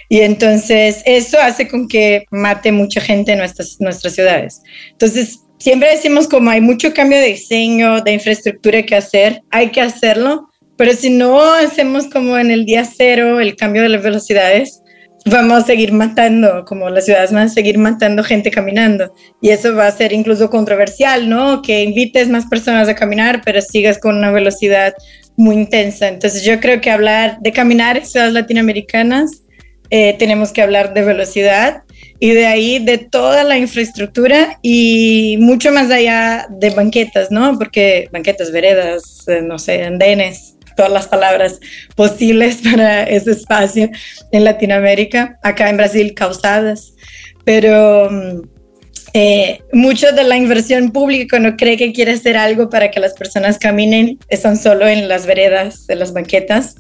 [0.09, 4.63] Y entonces eso hace con que mate mucha gente en nuestras, nuestras ciudades.
[4.93, 9.81] Entonces, siempre decimos como hay mucho cambio de diseño, de infraestructura que hacer, hay que
[9.81, 14.83] hacerlo, pero si no hacemos como en el día cero el cambio de las velocidades,
[15.27, 19.13] vamos a seguir matando, como las ciudades van a seguir matando gente caminando.
[19.41, 21.63] Y eso va a ser incluso controversial, ¿no?
[21.63, 24.95] Que invites más personas a caminar, pero sigas con una velocidad
[25.37, 26.09] muy intensa.
[26.09, 29.43] Entonces yo creo que hablar de caminar en ciudades latinoamericanas,
[29.91, 31.83] eh, tenemos que hablar de velocidad
[32.19, 37.57] y de ahí de toda la infraestructura y mucho más allá de banquetas, ¿no?
[37.59, 41.59] Porque banquetas, veredas, eh, no sé, andenes, todas las palabras
[41.95, 43.91] posibles para ese espacio
[44.33, 46.93] en Latinoamérica, acá en Brasil causadas,
[47.45, 48.43] pero mm,
[49.15, 53.15] eh, mucho de la inversión pública cuando cree que quiere hacer algo para que las
[53.15, 56.77] personas caminen están solo en las veredas de las banquetas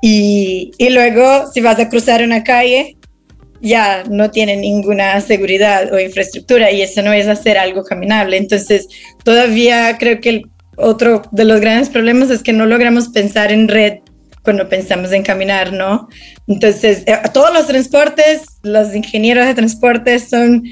[0.00, 2.96] y, y luego si vas a cruzar una calle
[3.60, 8.36] ya no tiene ninguna seguridad o infraestructura y eso no es hacer algo caminable.
[8.36, 8.88] Entonces,
[9.24, 13.68] todavía creo que el otro de los grandes problemas es que no logramos pensar en
[13.68, 13.98] red
[14.42, 16.08] cuando pensamos en caminar, ¿no?
[16.46, 20.64] Entonces, eh, todos los transportes, los ingenieros de transportes son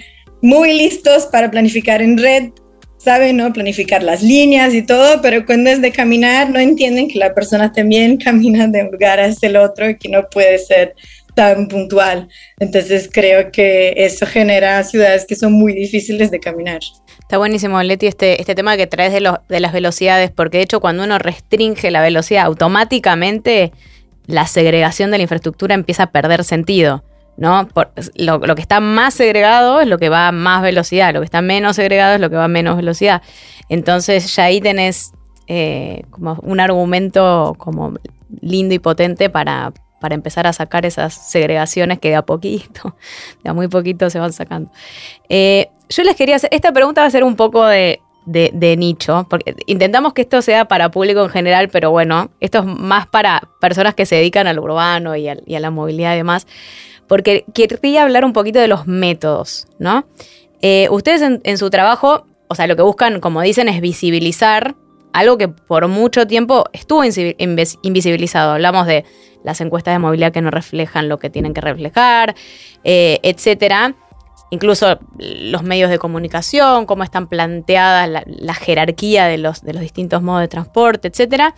[0.43, 2.51] muy listos para planificar en red,
[2.99, 3.53] saben, ¿no?
[3.53, 7.73] Planificar las líneas y todo, pero cuando es de caminar, no entienden que la persona
[7.73, 10.95] también camina de un lugar hacia el otro y que no puede ser
[11.35, 12.29] tan puntual.
[12.59, 16.81] Entonces, creo que eso genera ciudades que son muy difíciles de caminar.
[17.21, 20.81] Está buenísimo, Leti, este, este tema que traes de, de las velocidades, porque de hecho
[20.81, 23.73] cuando uno restringe la velocidad, automáticamente
[24.27, 27.05] la segregación de la infraestructura empieza a perder sentido.
[27.37, 27.66] ¿no?
[28.16, 31.40] lo, que está más segregado es lo que va a más velocidad, lo que está
[31.42, 33.23] menos segregado es lo que va a menos velocidad.
[33.68, 35.12] Entonces ya ahí tenés
[35.49, 37.95] eh, como un argumento como
[38.40, 42.97] lindo y potente para, para empezar a sacar esas segregaciones que de a poquito,
[43.45, 44.71] de a muy poquito se van sacando.
[45.29, 49.55] Eh, yo les quería hacer, esta pregunta va a ser un poco de, nicho, porque
[49.67, 53.95] intentamos que esto sea para público en general, pero bueno, esto es más para personas
[53.95, 56.49] que se dedican al urbano y, a la movilidad y demás,
[57.07, 60.05] porque quería hablar un poquito de los métodos, ¿no?
[60.62, 64.75] Eh, ustedes en, su trabajo, o sea, lo que buscan, como dicen, es visibilizar
[65.12, 68.53] algo que por mucho tiempo estuvo invisibilizado.
[68.53, 69.05] Hablamos de
[69.44, 72.35] las encuestas de movilidad que no reflejan lo que tienen que reflejar,
[72.85, 73.94] eh, etcétera.
[74.51, 80.22] Incluso los medios de comunicación, cómo están planteadas la, jerarquía de los, de los, distintos
[80.22, 81.55] modos de transporte, etcétera.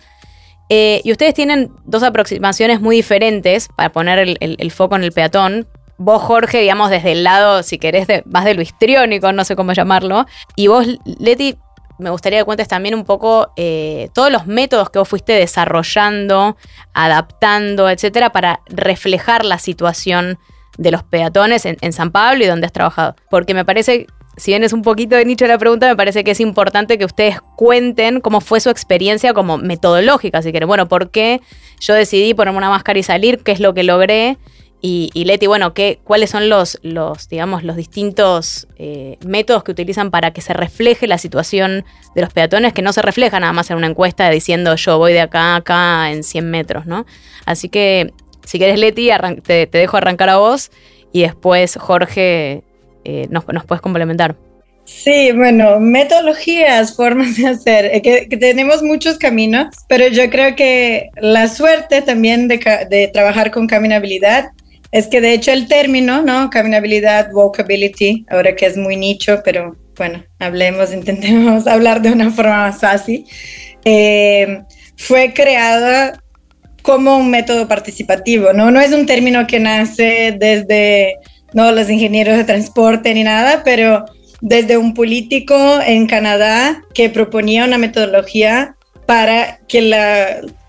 [0.69, 5.67] Eh, y ustedes tienen dos aproximaciones muy diferentes para poner el, foco en el peatón.
[5.97, 9.73] Vos, Jorge, digamos, desde el lado, si querés, más de lo histriónico, no sé cómo
[9.73, 10.25] llamarlo.
[10.55, 10.87] Y vos,
[11.19, 11.57] Leti,
[11.97, 16.57] me gustaría que cuentes también un poco eh, todos los métodos que vos fuiste desarrollando,
[16.93, 20.37] adaptando, etcétera, para reflejar la situación
[20.77, 23.15] de los peatones en, San Pablo y donde has trabajado.
[23.29, 26.31] Porque me parece, si bien es un poquito de nicho la pregunta, me parece que
[26.31, 30.67] es importante que ustedes cuenten cómo fue su experiencia como metodológica, si quieren.
[30.67, 31.41] Bueno, ¿por qué
[31.79, 33.39] yo decidí ponerme una máscara y salir?
[33.39, 34.37] ¿Qué es lo que logré?
[34.87, 36.79] Y, Leti, bueno, ¿qué, ¿cuáles son los,
[37.27, 42.31] digamos, los distintos eh, métodos que utilizan para que se refleje la situación de los
[42.31, 45.39] peatones, que no se refleja nada más en una encuesta diciendo yo voy de acá
[45.39, 47.07] a acá en 100 metros, ¿no?
[47.47, 49.09] Así que, si querés, Leti,
[49.43, 50.69] te, dejo arrancar a vos
[51.11, 52.61] y después, Jorge,
[53.05, 54.35] eh, nos, puedes complementar.
[54.83, 61.47] Sí, bueno, metodologías, formas de hacer, que, tenemos muchos caminos, pero yo creo que la
[61.47, 64.51] suerte también de trabajar con caminabilidad
[64.91, 66.49] es que de hecho el término, ¿no?
[66.49, 72.67] Caminabilidad, walkability, ahora que es muy nicho, pero bueno, hablemos, intentemos hablar de una forma
[72.67, 73.25] más fácil,
[73.83, 74.61] eh,
[74.97, 76.21] fue creada
[76.81, 78.69] como un método participativo, ¿no?
[78.69, 81.15] No es un término que nace desde,
[81.53, 84.05] no, los ingenieros de transporte ni nada, pero
[84.41, 88.75] desde un político en Canadá que proponía una metodología
[89.07, 89.81] para que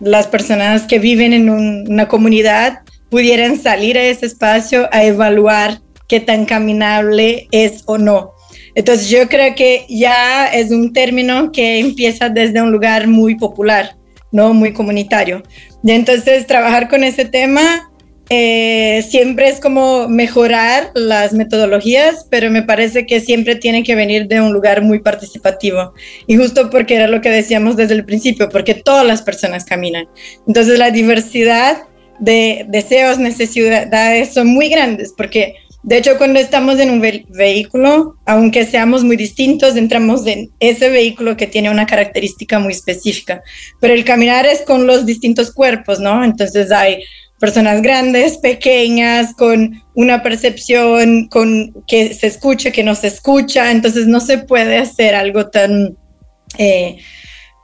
[0.00, 6.20] las personas que viven en una comunidad pudieran salir a ese espacio a evaluar qué
[6.20, 8.32] tan caminable es o no.
[8.74, 13.96] Entonces yo creo que ya es un término que empieza desde un lugar muy popular,
[14.32, 15.42] no muy comunitario.
[15.82, 17.90] Y entonces trabajar con ese tema
[18.28, 24.26] eh, siempre es como mejorar las metodologías, pero me parece que siempre tiene que venir
[24.26, 25.94] de un lugar muy participativo.
[26.26, 30.08] Y justo porque era lo que decíamos desde el principio, porque todas las personas caminan.
[30.46, 31.84] Entonces la diversidad
[32.18, 38.64] de deseos, necesidades son muy grandes, porque de hecho cuando estamos en un vehículo, aunque
[38.64, 43.42] seamos muy distintos, entramos en ese vehículo que tiene una característica muy específica,
[43.80, 46.24] pero el caminar es con los distintos cuerpos, ¿no?
[46.24, 47.02] Entonces hay
[47.38, 54.06] personas grandes, pequeñas, con una percepción, con que se escucha, que no se escucha, entonces
[54.06, 55.96] no se puede hacer algo tan...
[56.58, 56.98] Eh,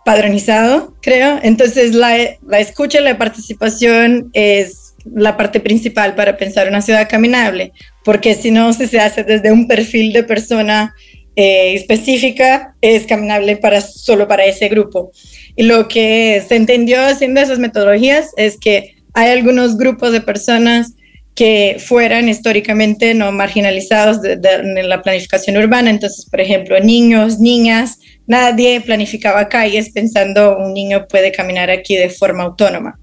[0.04, 1.38] padronizado, creo.
[1.42, 7.08] Entonces, la, la escucha y la participación es la parte principal para pensar una ciudad
[7.08, 7.72] caminable,
[8.04, 10.94] porque si no, se hace desde un perfil de persona
[11.34, 15.12] eh, específica, es caminable para, solo para ese grupo.
[15.56, 20.94] Y lo que se entendió haciendo esas metodologías es que hay algunos grupos de personas
[21.34, 25.90] que fueran históricamente no marginalizados en la planificación urbana.
[25.90, 27.98] Entonces, por ejemplo, niños, niñas,
[28.32, 32.98] nadie planificaba calles pensando un niño puede caminar aquí de forma autónoma.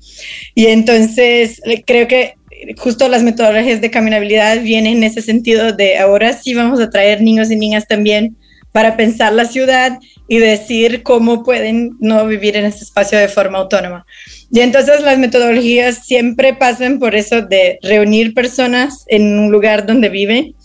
[0.55, 2.33] Y entonces creo que
[2.77, 7.21] justo las metodologías de caminabilidad vienen en ese sentido de ahora sí vamos a traer
[7.21, 8.35] niños y niñas también
[8.71, 13.59] para pensar la ciudad y decir cómo pueden no vivir en ese espacio de forma
[13.59, 14.05] autónoma.
[14.51, 20.09] Y entonces las metodologías siempre pasan por eso de reunir personas en un lugar donde
[20.09, 20.55] viven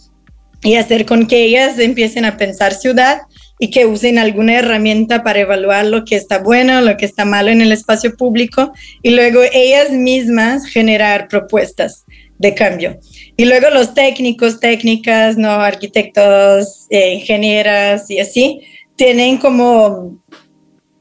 [0.63, 3.19] y hacer con que ellas empiecen a pensar ciudad
[3.59, 7.51] y que usen alguna herramienta para evaluar lo que está bueno, lo que está malo
[7.51, 12.05] en el espacio público y luego ellas mismas generar propuestas
[12.39, 12.99] de cambio.
[13.37, 18.61] Y luego los técnicos, técnicas, no arquitectos, eh, ingenieras y así,
[18.97, 20.19] tienen como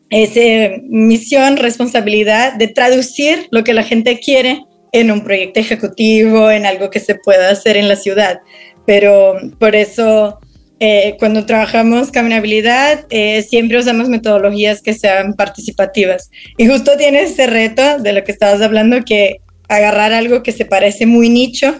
[0.09, 6.67] esa misión, responsabilidad de traducir lo que la gente quiere en un proyecto ejecutivo, en
[6.67, 8.41] algo que se pueda hacer en la ciudad.
[8.85, 10.39] Pero por eso
[10.85, 16.29] eh, cuando trabajamos caminabilidad, eh, siempre usamos metodologías que sean participativas.
[16.57, 19.37] Y justo tienes ese reto de lo que estabas hablando, que
[19.69, 21.79] agarrar algo que se parece muy nicho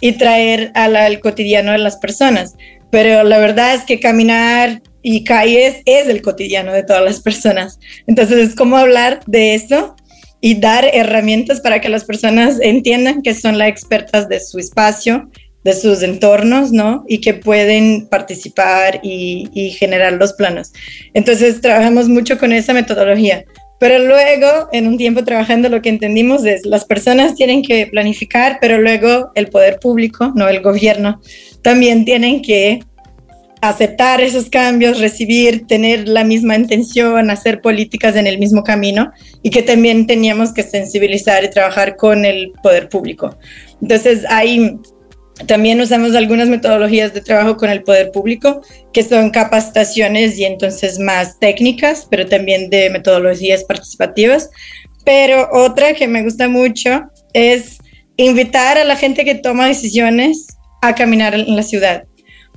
[0.00, 2.54] y traer al cotidiano de las personas.
[2.92, 7.80] Pero la verdad es que caminar y calles es el cotidiano de todas las personas.
[8.06, 9.96] Entonces es como hablar de eso
[10.40, 15.32] y dar herramientas para que las personas entiendan que son las expertas de su espacio,
[15.66, 17.04] de sus entornos, ¿no?
[17.08, 20.72] Y que pueden participar y, generar los planos.
[21.12, 23.44] Entonces, trabajamos mucho con esa metodología.
[23.80, 28.58] Pero luego, en un tiempo trabajando, lo que entendimos es las personas tienen que planificar,
[28.60, 31.20] pero luego el poder público, no el gobierno,
[31.62, 32.78] también tienen que
[33.60, 39.10] aceptar esos cambios, recibir, tener la misma intención, hacer políticas en el mismo camino
[39.42, 43.36] y que también teníamos que sensibilizar y trabajar con el poder público.
[43.82, 44.78] Entonces, ahí
[45.44, 48.62] también usamos algunas metodologías de trabajo con el poder público,
[48.92, 54.48] que son capacitaciones y entonces más técnicas, pero también de metodologías participativas.
[55.04, 57.02] Pero otra que me gusta mucho
[57.34, 57.78] es
[58.16, 60.46] invitar a la gente que toma decisiones
[60.80, 62.04] a caminar en la ciudad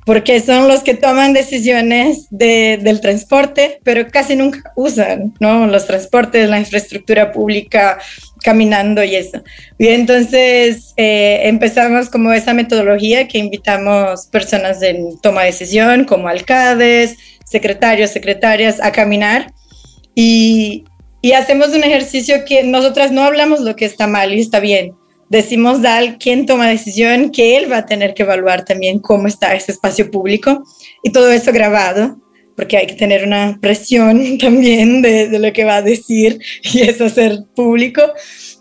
[0.06, 5.68] porque son los que toman decisiones del transporte, pero casi nunca usan ¿no?
[5.68, 8.00] los transportes, la infraestructura pública,
[8.44, 9.44] caminando y eso.
[9.78, 16.28] Y entonces eh, empezamos como esa metodología que invitamos personas en toma de decisión, como
[16.28, 19.52] alcaldes, secretarios, secretarias, a caminar.
[20.16, 20.86] Y,
[21.22, 24.94] y hacemos un ejercicio que nosotras no hablamos lo que está mal y está bien,
[25.30, 29.56] decimos Dal quién toma decisión, que él va a tener que evaluar también cómo está
[29.56, 30.64] ese espacio público
[31.04, 32.20] y todo eso grabado,
[32.56, 37.06] porque hay que tener una presión también de, lo que va a decir y eso
[37.06, 38.02] hacer público.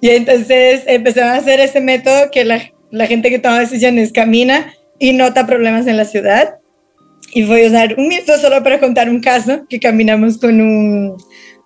[0.01, 4.73] Y entonces empezamos a hacer ese método que la, la gente que toma decisiones camina
[5.01, 6.57] y nota problemas en la ciudad.
[7.35, 11.17] Y voy a usar un minuto solo para contar un caso que caminamos con un,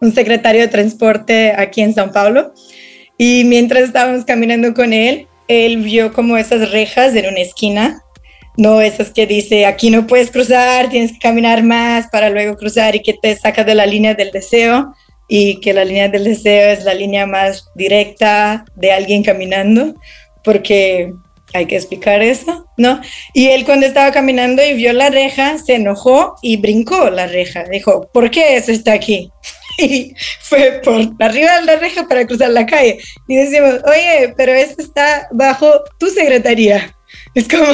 [0.00, 2.52] un secretario de transporte aquí en São Paulo
[3.24, 8.02] y mientras estábamos caminando con él, él vio como esas rejas en una esquina,
[8.56, 12.96] no esas que dice aquí no puedes cruzar, tienes que caminar más para luego cruzar
[12.96, 14.92] y que te saca de la línea del deseo
[15.28, 19.94] y que la línea del deseo es la línea más directa de alguien caminando,
[20.42, 21.14] porque
[21.54, 23.00] hay que explicar eso, ¿no?
[23.34, 27.62] Y él cuando estaba caminando y vio la reja, se enojó y brincó la reja.
[27.70, 29.30] Dijo, ¿por qué eso está aquí?
[29.78, 32.98] y fue por arriba de la reja para cruzar la calle.
[33.28, 36.96] Y decimos, oye, pero eso está bajo tu secretaría.
[37.34, 37.66] Es como,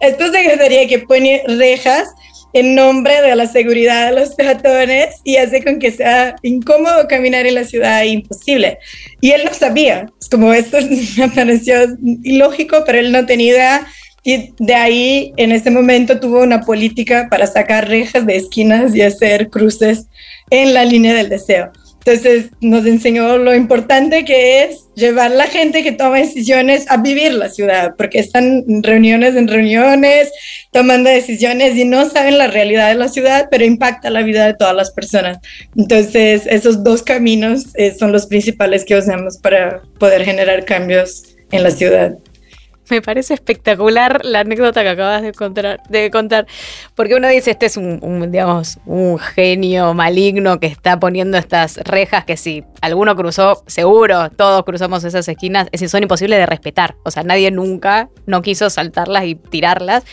[0.00, 2.08] es tu secretaría que pone rejas
[2.52, 7.46] en nombre de la seguridad de los peatones y hace con que sea incómodo caminar
[7.46, 8.78] en la ciudad imposible.
[9.20, 10.78] Y él no sabía, es como esto
[11.18, 11.76] me pareció
[12.22, 13.86] ilógico, pero él no tenía idea.
[14.26, 19.00] Y de ahí, en ese momento, tuvo una política para sacar rejas de esquinas y
[19.00, 20.08] hacer cruces
[20.50, 21.70] en la línea del deseo.
[22.04, 27.34] Entonces nos enseñó lo importante que es llevar la gente que toma decisiones a vivir
[27.34, 30.32] la ciudad, porque están reuniones en reuniones,
[30.72, 34.54] tomando decisiones y no saben la realidad de la ciudad, pero impacta la vida de
[34.54, 35.38] todas las personas.
[35.76, 41.62] Entonces esos dos caminos eh, son los principales que usamos para poder generar cambios en
[41.62, 42.16] la ciudad.
[42.90, 46.46] Me parece espectacular la anécdota que acabas de contar, de contar
[46.94, 52.24] porque uno dice, este es un, digamos, un genio maligno que está poniendo estas rejas
[52.24, 56.96] que si alguno cruzó, seguro, todos cruzamos esas esquinas, es, son imposibles de respetar.
[57.04, 60.04] O sea, nadie nunca no quiso saltarlas y tirarlas.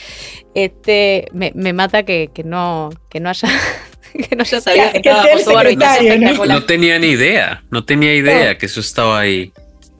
[0.55, 3.49] Este, me, mata que, no, que no haya
[4.29, 6.45] que no haya sabido que, ¿no?
[6.45, 6.63] ¿no?
[6.63, 9.51] tenía ni idea, no tenía idea que eso estaba ahí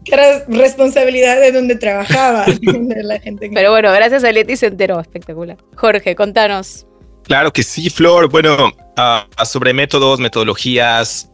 [0.04, 2.46] que era responsabilidad de donde trabajaba
[3.04, 3.50] la gente.
[3.54, 5.58] Pero bueno, gracias a Leti se enteró, espectacular.
[5.76, 6.86] Jorge, contanos.
[7.24, 8.30] Claro que sí, Flor.
[8.30, 11.30] Bueno, uh, sobre métodos, metodologías.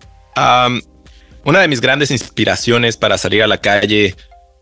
[1.44, 4.16] una de mis grandes inspiraciones para salir a la calle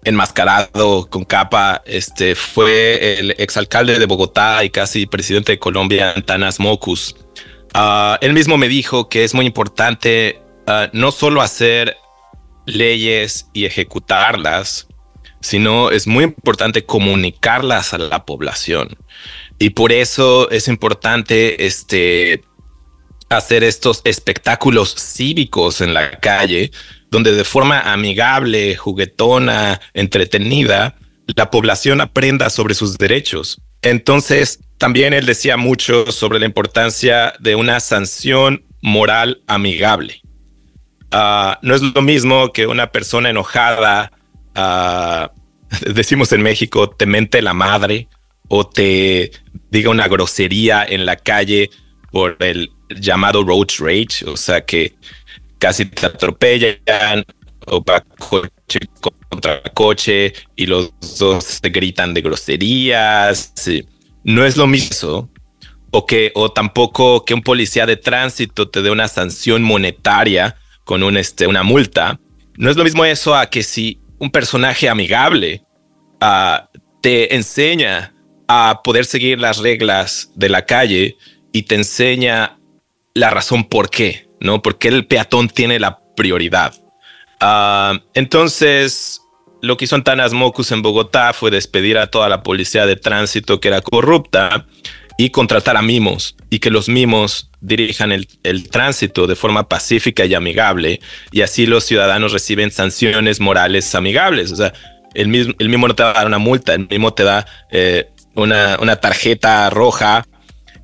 [0.04, 6.60] enmascarado con capa este, fue el exalcalde de Bogotá y casi presidente de Colombia, Antanas
[6.60, 7.16] Mocus.
[7.76, 11.98] Uh, él mismo me dijo que es muy importante uh, no solo hacer
[12.68, 14.88] leyes y ejecutarlas,
[15.42, 18.96] sino es muy importante comunicarlas a la población.
[19.58, 22.42] Y por eso es importante este,
[23.30, 26.72] hacer estos espectáculos cívicos en la calle,
[27.10, 30.96] donde de forma amigable, juguetona, entretenida,
[31.36, 33.62] la población aprenda sobre sus derechos.
[33.82, 40.22] Entonces, también él decía mucho sobre la importancia de una sanción moral amigable.
[41.12, 44.12] Ah, no es lo mismo que una persona enojada,
[44.56, 45.32] ah,
[45.94, 48.08] decimos en México, te mente la madre
[48.50, 49.32] o te
[49.70, 51.70] diga una grosería en la calle
[52.12, 54.96] por el llamado road rage, o sea que
[55.58, 57.26] casi te atropellan
[57.66, 58.80] o va coche
[59.30, 63.54] contra coche y los dos se gritan de groserías.
[64.24, 65.30] No es lo mismo
[65.92, 70.56] o que o tampoco que un policía de tránsito te dé una sanción monetaria
[70.88, 72.20] con este, una multa
[72.58, 75.64] no es lo mismo eso a que si un personaje amigable
[76.20, 76.70] ah,
[77.02, 78.14] te enseña
[78.48, 81.18] a poder seguir las reglas de la calle
[81.54, 82.58] y te enseña
[83.14, 84.62] la razón por qué, ¿no?
[84.62, 86.74] Porque el peatón tiene la prioridad.
[87.40, 89.22] Ah, entonces,
[89.62, 93.60] lo que hizo Antanas Mocus en Bogotá fue despedir a toda la policía de tránsito
[93.60, 94.66] que era corrupta
[95.18, 100.36] y contratar a mimos y que los mimos dirijan el, tránsito de forma pacífica y
[100.36, 101.02] amigable
[101.32, 104.52] y así los ciudadanos reciben sanciones morales amigables.
[104.52, 104.74] O sea,
[105.16, 107.46] el mismo, el mimo no te va a dar una multa, el mimo te da
[107.72, 110.24] eh, una, una tarjeta roja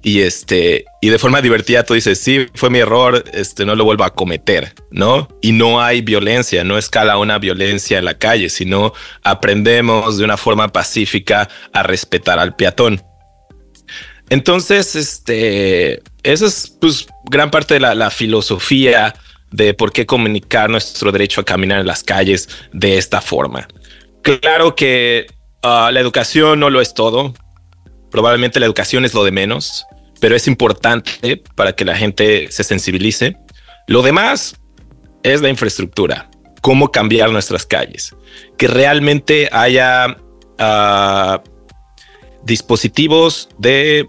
[0.01, 3.85] y este y de forma divertida tú dices sí fue mi error este no lo
[3.85, 8.49] vuelvo a cometer no y no hay violencia no escala una violencia en la calle
[8.49, 8.91] sino
[9.23, 13.01] aprendemos de una forma pacífica a respetar al peatón
[14.33, 19.13] entonces este esa es pues gran parte de la, filosofía
[19.51, 23.67] de por qué comunicar nuestro derecho a caminar en las calles de esta forma
[24.21, 25.27] claro que
[25.61, 27.33] ah, la educación no lo es todo
[28.11, 29.85] probablemente la educación es lo de menos
[30.23, 33.35] pero es importante para que la gente se sensibilice.
[33.87, 34.55] Lo demás
[35.21, 36.29] es la infraestructura,
[36.61, 38.15] cómo cambiar nuestras calles,
[38.57, 40.15] que realmente haya
[40.59, 41.43] ah,
[42.45, 44.07] dispositivos de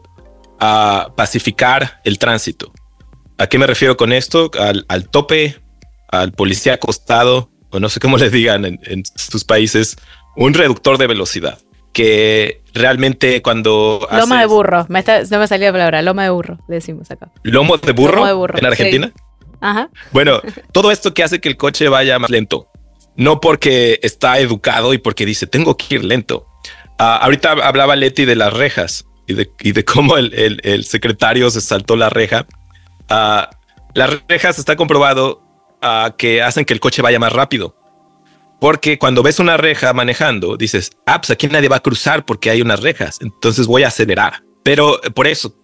[0.65, 2.73] ah, pacificar el tránsito.
[3.39, 4.51] ¿A qué me refiero con esto?
[4.89, 5.57] Al, tope,
[6.09, 9.97] al policía acostado, o no sé cómo les digan en, en sus países,
[10.37, 11.59] un reductor de velocidad
[11.95, 14.07] que realmente cuando...
[14.11, 17.31] Loma de burro, me no me salía la palabra, loma de burro, decimos acá.
[17.45, 19.13] ¿Lomo de burro, de burro en Argentina?
[19.61, 19.89] Ajá.
[20.11, 20.41] Bueno,
[20.73, 22.69] todo esto que hace que el coche vaya más lento,
[23.17, 26.47] no porque está educado y porque dice, tengo que ir lento.
[26.99, 32.11] Ah, ahorita hablaba Leti de las rejas y de, cómo el, secretario se saltó la
[32.11, 32.47] reja.
[33.11, 33.45] Uh,
[33.95, 35.43] las rejas está comprobado
[35.83, 37.77] uh, que hacen que el coche vaya más rápido.
[38.61, 42.51] Porque cuando ves una reja manejando, dices, ah, pues aquí nadie va a cruzar porque
[42.51, 44.43] hay unas rejas, entonces voy a acelerar.
[44.63, 45.55] Pero eh, por eso,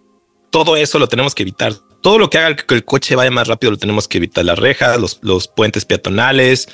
[0.51, 1.73] todo eso lo tenemos que evitar.
[2.01, 4.45] Todo lo que haga que el coche vaya más rápido lo tenemos que evitar.
[4.45, 6.69] Las rejas, los, puentes peatonales,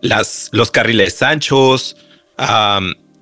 [0.00, 1.96] las, los carriles anchos.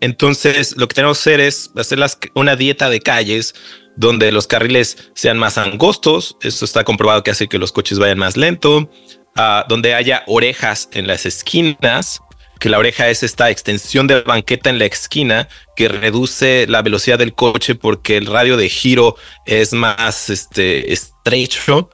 [0.01, 1.99] Entonces, lo que tenemos que hacer es hacer
[2.35, 3.55] una dieta de calles
[3.97, 6.37] donde los carriles sean más angostos.
[6.43, 8.91] Esto está comprobado que hace que los coches vayan más lento.
[9.35, 12.23] Ah, donde haya orejas en las esquinas
[12.59, 17.19] que la oreja es esta extensión de banqueta en la esquina que reduce la velocidad
[17.19, 21.91] del coche porque el radio de giro es más este, estrecho.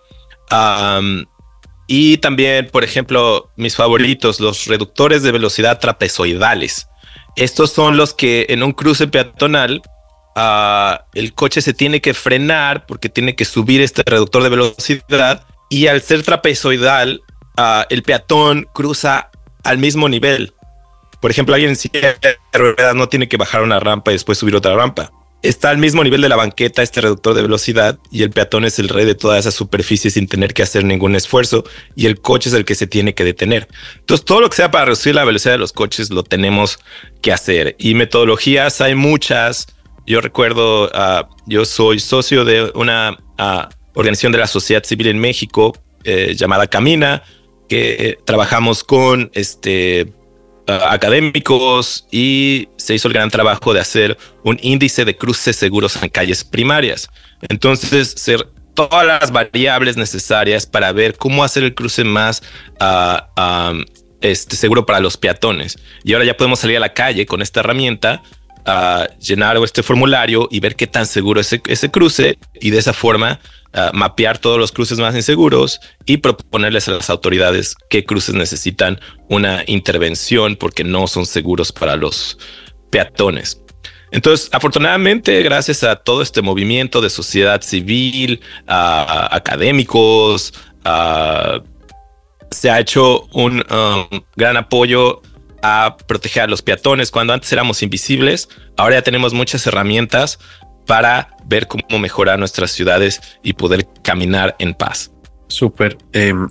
[1.89, 6.87] y también, por ejemplo, mis favoritos, los reductores de velocidad trapezoidales.
[7.37, 9.83] Estos son los que en un cruce peatonal
[10.37, 15.47] ah, el coche se tiene que frenar porque tiene que subir este reductor de velocidad
[15.71, 17.23] y al ser trapezoidal,
[17.57, 19.31] ah, el peatón cruza
[19.65, 20.55] al mismo nivel.
[21.21, 22.17] Por ejemplo, alguien en silla
[22.95, 25.13] no tiene que bajar una rampa y después subir otra rampa.
[25.43, 28.79] Está al mismo nivel de la banqueta este reductor de velocidad y el peatón es
[28.79, 31.65] el rey de toda esa superficie sin tener que hacer ningún esfuerzo
[31.97, 33.69] y el coche es el que se tiene que detener.
[33.99, 36.79] Entonces, todo lo que sea para reducir la velocidad de los coches lo tenemos
[37.21, 37.75] que hacer.
[37.79, 39.67] Y metodologías hay muchas.
[40.07, 45.19] Yo recuerdo, uh, yo soy socio de una uh, organización de la sociedad civil en
[45.19, 45.75] México
[46.05, 47.23] eh, llamada Camina,
[47.69, 50.13] que eh, trabajamos con este,
[50.67, 56.09] académicos y se hizo el gran trabajo de hacer un índice de cruces seguros en
[56.09, 57.09] calles primarias.
[57.49, 62.43] Entonces, ser todas las variables necesarias para ver cómo hacer el cruce más
[62.81, 63.83] uh,
[64.21, 65.79] este, seguro para los peatones.
[66.05, 68.23] Y ahora ya podemos salir a la calle con esta herramienta
[68.65, 72.93] a llenar este formulario y ver qué tan seguro es ese cruce y de esa
[72.93, 73.41] forma
[73.93, 79.65] mapear todos los cruces más inseguros y proponerles a las autoridades qué cruces necesitan una
[79.67, 82.39] intervención porque no son seguros para los
[82.91, 83.63] peatones.
[84.13, 90.53] Entonces, afortunadamente, gracias a todo este movimiento de sociedad civil, a, académicos,
[92.51, 95.23] se ha hecho un um, gran apoyo
[95.63, 97.11] a proteger a los peatones.
[97.11, 100.39] Cuando antes éramos invisibles, ahora ya tenemos muchas herramientas
[100.87, 105.11] para ver cómo mejorar nuestras ciudades y poder caminar en paz.
[105.49, 105.99] Súper.
[106.13, 106.49] Em,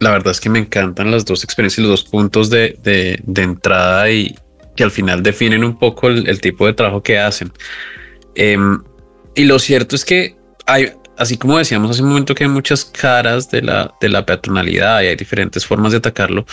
[0.00, 4.10] la verdad es que me encantan las dos experiencias y los dos puntos de, entrada
[4.10, 4.36] y
[4.76, 7.52] que al final definen un poco el, tipo de trabajo que hacen.
[8.34, 8.82] Em,
[9.34, 12.84] y lo cierto es que hay, así como decíamos hace un momento que hay muchas
[12.84, 16.46] caras de la, de la peatonalidad y hay diferentes formas de atacarlo.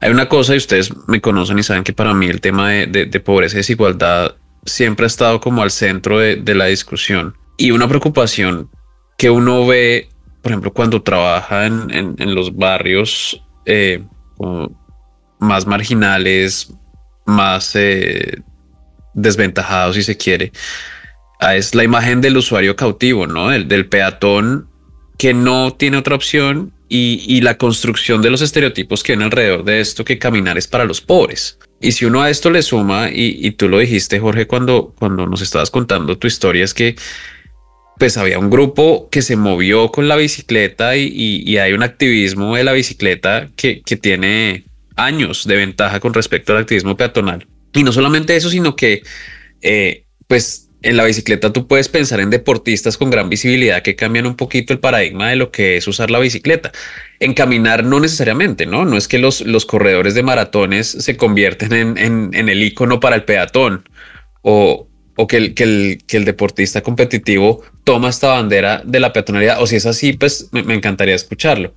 [0.00, 2.86] Hay una cosa y ustedes me conocen y saben que para mí el tema de,
[2.86, 4.34] de pobreza y desigualdad
[4.64, 8.70] siempre ha estado como al centro de, la discusión y una preocupación
[9.18, 10.08] que uno ve,
[10.42, 14.04] por ejemplo, cuando trabaja en, los barrios eh,
[15.38, 16.72] más marginales,
[17.26, 18.42] más eh,
[19.14, 20.52] desventajados, si se quiere.
[21.52, 23.48] Es la imagen del usuario cautivo, ¿no?
[23.48, 24.68] Del, peatón
[25.18, 29.80] que no tiene otra opción y, la construcción de los estereotipos que hay alrededor de
[29.80, 31.58] esto, que caminar es para los pobres.
[31.80, 35.40] Y si uno a esto le suma, y, tú lo dijiste, Jorge, cuando, cuando nos
[35.40, 36.96] estabas contando tu historia, es que
[37.98, 42.64] pues había un grupo que se movió con la bicicleta y, hay un activismo de
[42.64, 44.64] la bicicleta que, tiene
[44.96, 47.46] años de ventaja con respecto al activismo peatonal.
[47.72, 49.02] Y no solamente eso, sino que
[49.62, 54.26] eh, pues en la bicicleta tú puedes pensar en deportistas con gran visibilidad que cambian
[54.26, 56.72] un poquito el paradigma de lo que es usar la bicicleta.
[57.20, 58.84] En caminar no necesariamente, ¿no?
[58.84, 63.16] No es que los, los corredores de maratones se convierten en, en, el icono para
[63.16, 63.88] el peatón
[64.42, 69.12] o, o que, el, que, el, que el deportista competitivo toma esta bandera de la
[69.12, 69.62] peatonalidad.
[69.62, 71.74] O si es así, pues me, encantaría escucharlo.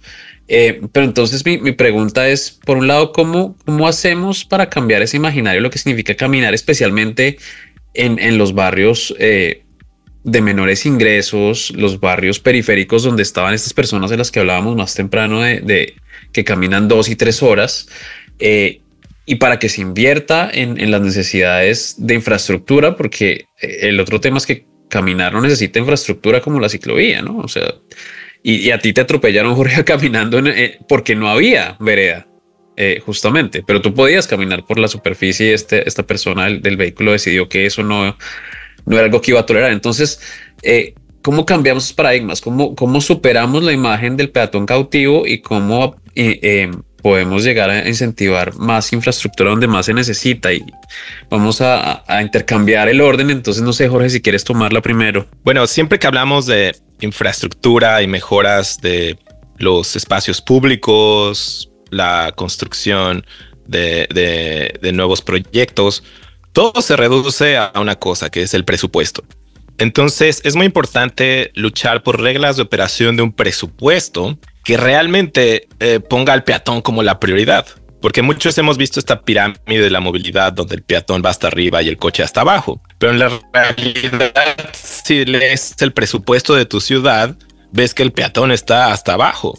[0.48, 5.02] Eh, pero entonces mi, mi, pregunta es, por un lado, ¿cómo, ¿cómo hacemos para cambiar
[5.02, 7.38] ese imaginario, lo que significa caminar, especialmente
[7.96, 9.64] en, los barrios eh,
[10.24, 14.94] de menores ingresos, los barrios periféricos donde estaban estas personas de las que hablábamos más
[14.94, 15.96] temprano, de,
[16.32, 17.88] que caminan dos y tres horas,
[18.40, 18.82] eh,
[19.26, 24.38] y para que se invierta en, las necesidades de infraestructura, porque eh, el otro tema
[24.38, 27.38] es que caminar no necesita infraestructura como la ciclovía, ¿no?
[27.40, 27.74] O sea,
[28.44, 30.42] y, a ti te atropellaron, Jorge, caminando
[30.88, 32.28] porque no había vereda.
[32.78, 37.14] Eh, justamente, pero tú podías caminar por la superficie y este, esta persona del, vehículo
[37.14, 38.18] decidió que eso no,
[38.86, 39.72] no era algo que iba a tolerar.
[39.72, 40.20] Entonces,
[40.62, 42.42] eh, ¿cómo cambiamos paradigmas?
[42.42, 46.70] ¿Cómo, ¿Cómo superamos la imagen del peatón cautivo y cómo eh,
[47.02, 50.52] podemos llegar a incentivar más infraestructura donde más se necesita?
[50.52, 50.62] Y
[51.30, 53.30] vamos a, a intercambiar el orden.
[53.30, 55.28] Entonces, no sé, Jorge, si quieres tomarla primero.
[55.46, 59.18] Bueno, siempre que hablamos de infraestructura y mejoras de
[59.58, 63.26] los espacios públicos, la construcción
[63.68, 66.04] de, nuevos proyectos,
[66.54, 69.24] todo se reduce a una cosa, que es el presupuesto.
[69.78, 76.00] Entonces es muy importante luchar por reglas de operación de un presupuesto que realmente eh,
[76.00, 77.68] ponga al peatón como la prioridad.
[78.02, 81.82] Porque muchos hemos visto esta pirámide de la movilidad donde el peatón va hasta arriba
[81.82, 82.82] y el coche hasta abajo.
[83.00, 87.36] Pero en la realidad, si lees el presupuesto de tu ciudad,
[87.72, 89.58] ves que el peatón está hasta abajo.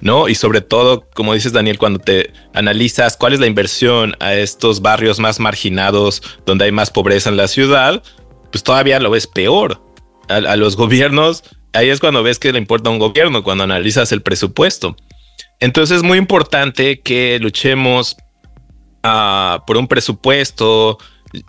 [0.00, 0.28] ¿No?
[0.28, 4.80] Y sobre todo, como dices Daniel, cuando te analizas cuál es la inversión a estos
[4.82, 8.02] barrios más marginados donde hay más pobreza en la ciudad,
[8.50, 9.82] pues todavía lo ves peor.
[10.28, 14.12] A, los gobiernos, ahí es cuando ves que le importa a un gobierno, cuando analizas
[14.12, 14.96] el presupuesto.
[15.60, 18.16] Entonces es muy importante que luchemos
[19.02, 20.98] ah, por un presupuesto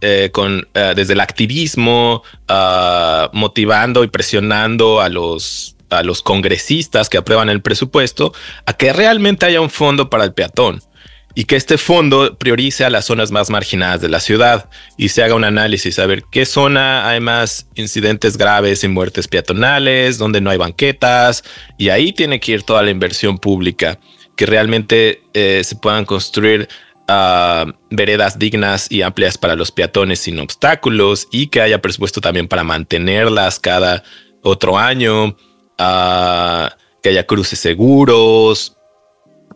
[0.02, 7.10] eh, con, eh, desde el activismo, ah, motivando y presionando a los a los congresistas
[7.10, 8.34] que aprueban el presupuesto
[8.66, 10.82] a que realmente haya un fondo para el peatón
[11.38, 15.22] y que este fondo priorice a las zonas más marginadas de la ciudad y se
[15.22, 20.42] haga un análisis a ver qué zona hay más incidentes graves y muertes peatonales, donde
[20.42, 21.44] no hay banquetas
[21.78, 24.00] y ahí tiene que ir toda la inversión pública,
[24.36, 26.70] que realmente eh, se puedan construir
[27.08, 32.48] ah, veredas dignas y amplias para los peatones sin obstáculos y que haya presupuesto también
[32.48, 34.02] para mantenerlas cada
[34.42, 35.38] otro año
[35.78, 38.78] que haya cruces seguros.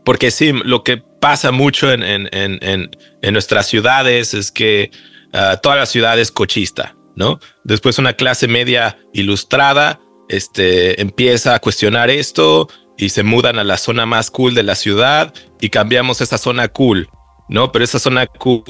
[0.03, 2.89] Porque sí, lo que pasa mucho en, en, en,
[3.21, 4.89] en nuestras ciudades es que
[5.33, 7.39] uh, toda la ciudad es cochista, ¿no?
[7.63, 12.67] Después una clase media ilustrada este, empieza a cuestionar esto
[12.97, 16.67] y se mudan a la zona más cool de la ciudad y cambiamos esa zona
[16.69, 17.09] cool,
[17.49, 17.71] ¿no?
[17.71, 18.63] Pero esa zona cool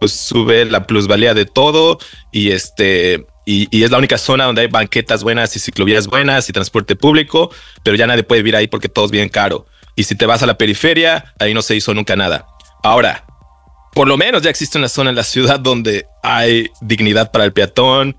[0.00, 1.98] pues sube la plusvalía de todo
[2.32, 6.52] y este y, es la única zona donde hay banquetas buenas y ciclovías buenas y
[6.52, 7.50] transporte público,
[7.82, 9.64] pero ya nadie puede vivir ahí porque todo es bien caro.
[9.96, 12.46] Y si te vas a la periferia, ahí no se hizo nunca nada.
[12.82, 13.24] Ahora,
[13.94, 17.54] por lo menos ya existe una zona en la ciudad donde hay dignidad para el
[17.54, 18.18] peatón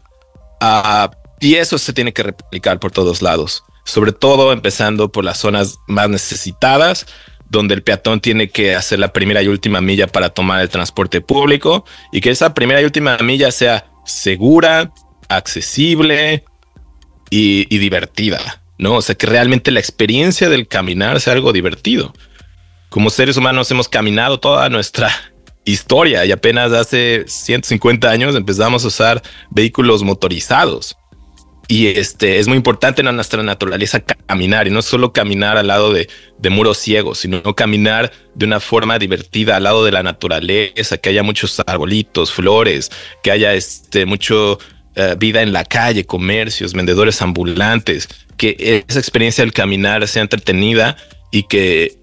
[0.61, 1.07] uh,
[1.39, 5.77] y eso se tiene que replicar por todos lados, sobre todo empezando por las zonas
[5.87, 7.05] más necesitadas
[7.51, 11.21] donde el peatón tiene que hacer la primera y última milla para tomar el transporte
[11.21, 14.91] público y que esa primera y última milla sea segura,
[15.29, 16.43] accesible
[17.29, 18.95] y, divertida, ¿no?
[18.95, 22.13] O sea, que realmente la experiencia del caminar sea algo divertido.
[22.89, 25.11] Como seres humanos hemos caminado toda nuestra
[25.63, 29.21] historia y apenas hace 150 años empezamos a usar
[29.51, 30.97] vehículos motorizados.
[31.67, 35.93] Y este es muy importante en nuestra naturaleza caminar y no solo caminar al lado
[35.93, 36.09] de,
[36.39, 41.09] de, muros ciegos, sino caminar de una forma divertida al lado de la naturaleza, que
[41.09, 42.89] haya muchos arbolitos, flores,
[43.21, 44.57] que haya este mucho
[44.99, 50.97] eh, vida en la calle, comercios, vendedores ambulantes, que esa experiencia del caminar sea entretenida
[51.31, 51.95] y que,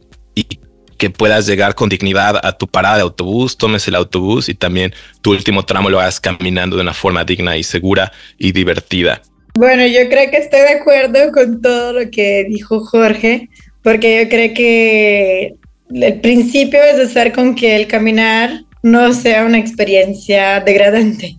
[0.97, 4.95] que puedas llegar con dignidad a tu parada de autobús, tomes el autobús y también
[5.21, 9.21] tu último tramo lo hagas caminando de una forma digna y segura y divertida.
[9.55, 13.51] Bueno, yo creo que estoy de acuerdo con todo lo que dijo Jorge,
[13.83, 15.55] porque yo creo que
[15.95, 21.37] el principio es hacer con que el caminar no sea una experiencia degradante,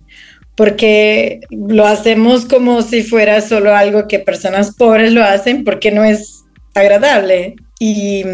[0.58, 6.02] porque lo hacemos como si fuera solo algo que personas pobres lo hacen, porque no
[6.02, 6.42] es
[6.74, 7.54] agradable.
[7.78, 8.24] Y,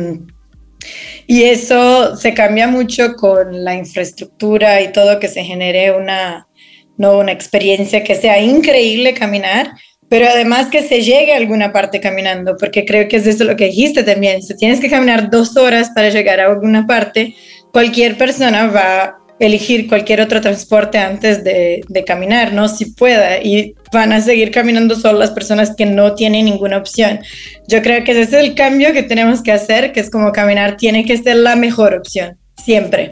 [1.27, 6.49] y eso se cambia mucho con la infraestructura y todo que se genere una,
[6.97, 9.73] no una experiencia que sea increíble caminar,
[10.09, 13.55] pero además que se llegue a alguna parte caminando, porque creo que es eso lo
[13.55, 14.43] que dijiste también.
[14.43, 17.35] Si tienes que caminar dos horas para llegar a alguna parte,
[17.71, 22.69] cualquier persona va elegir cualquier otro transporte antes de, caminar, ¿no?
[22.69, 27.21] Si pueda, y van a seguir caminando solo las personas que no tienen ninguna opción.
[27.69, 30.77] Yo creo que ese es el cambio que tenemos que hacer, que es como caminar
[30.77, 33.11] tiene que ser la mejor opción, siempre.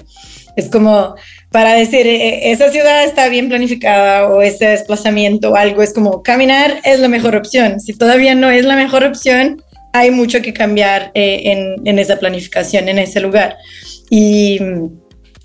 [0.56, 1.14] Es como
[1.50, 6.22] para decir, e, esa ciudad está bien planificada o ese desplazamiento o algo, es como
[6.22, 7.80] caminar es la mejor opción.
[7.80, 9.62] Si todavía no es la mejor opción,
[9.92, 13.56] hay mucho que cambiar eh, en, en, esa planificación, en ese lugar.
[14.10, 14.58] Y,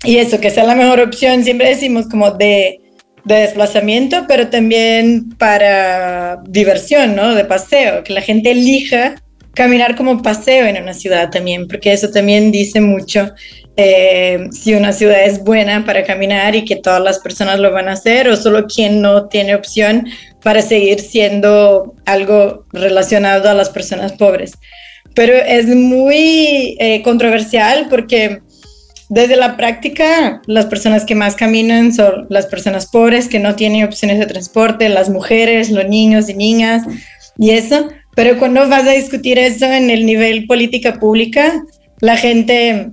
[0.04, 2.80] y, eso, que sea la mejor opción, siempre decimos como de,
[3.24, 7.34] de desplazamiento, pero también para diversión, ¿no?
[7.34, 9.16] De paseo, que la gente elija
[9.54, 13.32] caminar como paseo en una ciudad también, porque eso también dice mucho
[13.76, 17.88] eh, si una ciudad es buena para caminar y que todas las personas lo van
[17.88, 20.06] a hacer o solo quien no tiene opción
[20.42, 24.52] para seguir siendo algo relacionado a las personas pobres.
[25.14, 28.42] Pero es muy eh, controversial porque
[29.08, 33.84] desde la práctica las personas que más caminan son las personas pobres que no tienen
[33.84, 36.84] opciones de transporte, las mujeres, los niños y niñas
[37.38, 37.88] y eso.
[38.14, 41.62] Pero cuando vas a discutir eso en el nivel política pública,
[42.00, 42.90] la gente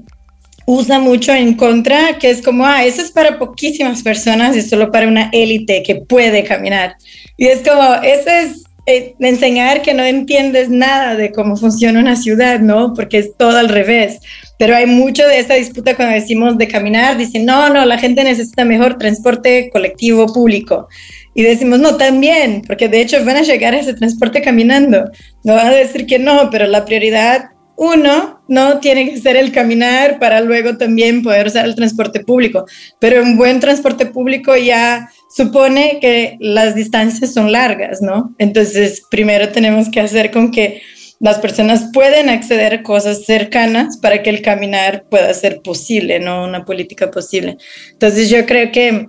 [0.65, 4.91] usa mucho en contra, que es como, ah, eso es para poquísimas personas y solo
[4.91, 6.95] para una élite que puede caminar.
[7.37, 12.15] Y es como, eso es eh, enseñar que no entiendes nada de cómo funciona una
[12.15, 12.93] ciudad, ¿no?
[12.93, 14.19] Porque es todo al revés.
[14.57, 18.23] Pero hay mucho de esa disputa cuando decimos de caminar, dicen, no, no, la gente
[18.23, 20.87] necesita mejor transporte colectivo público.
[21.33, 25.11] Y decimos, no, también, porque de hecho van a llegar a ese transporte caminando.
[25.43, 29.51] No van a decir que no, pero la prioridad uno, no tiene que ser el
[29.51, 32.65] caminar para luego también poder usar el transporte público,
[32.99, 38.33] pero un buen transporte público ya supone que las distancias son largas, ¿no?
[38.37, 40.81] Entonces, primero tenemos que hacer con que
[41.19, 46.43] las personas pueden acceder a cosas cercanas para que el caminar pueda ser posible, ¿no?
[46.43, 47.57] Una política posible.
[47.91, 49.07] Entonces, yo creo que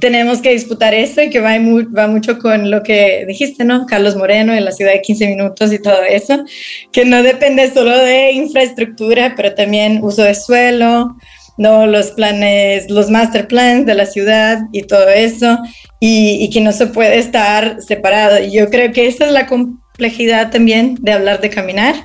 [0.00, 1.52] tenemos que disputar esto y que va,
[1.96, 3.86] va, mucho con lo que dijiste, ¿no?
[3.86, 6.44] Carlos Moreno en la ciudad de 15 minutos y todo eso,
[6.92, 11.16] que no depende solo de infraestructura, pero también uso de suelo,
[11.56, 11.86] ¿no?
[11.86, 15.58] Los planes, los master plans de la ciudad y todo eso,
[16.00, 18.42] y, y que no se puede estar separado.
[18.42, 19.46] Y yo creo que esa es la
[19.98, 21.96] complejidad también de hablar de caminar,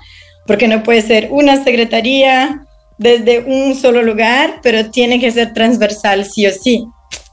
[0.48, 2.66] porque no puede ser una secretaría
[2.98, 6.84] desde un solo lugar, pero tiene que ser transversal sí o sí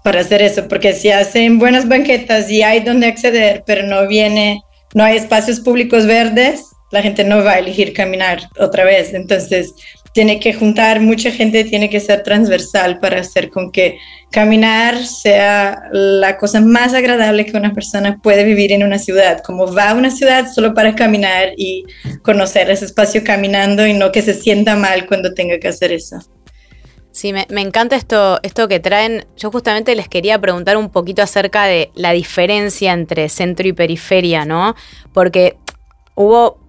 [0.04, 4.60] para hacer eso, porque si hacen buenas banquetas y hay donde acceder, pero no viene,
[4.92, 9.14] no hay espacios públicos verdes, la gente no va a elegir caminar otra vez.
[9.14, 9.72] Entonces,
[10.12, 13.98] tiene que juntar mucha gente, tiene que ser transversal para hacer con que
[14.30, 19.72] caminar sea la cosa más agradable que una persona puede vivir en una ciudad, como
[19.72, 21.84] va a una ciudad solo para caminar y
[22.22, 26.18] conocer ese espacio caminando y no que se sienta mal cuando tenga que hacer eso.
[27.12, 29.26] Sí, me, encanta esto, esto que traen.
[29.36, 34.44] Yo justamente les quería preguntar un poquito acerca de la diferencia entre centro y periferia,
[34.44, 34.76] ¿no?
[35.12, 35.56] Porque
[36.14, 36.59] hubo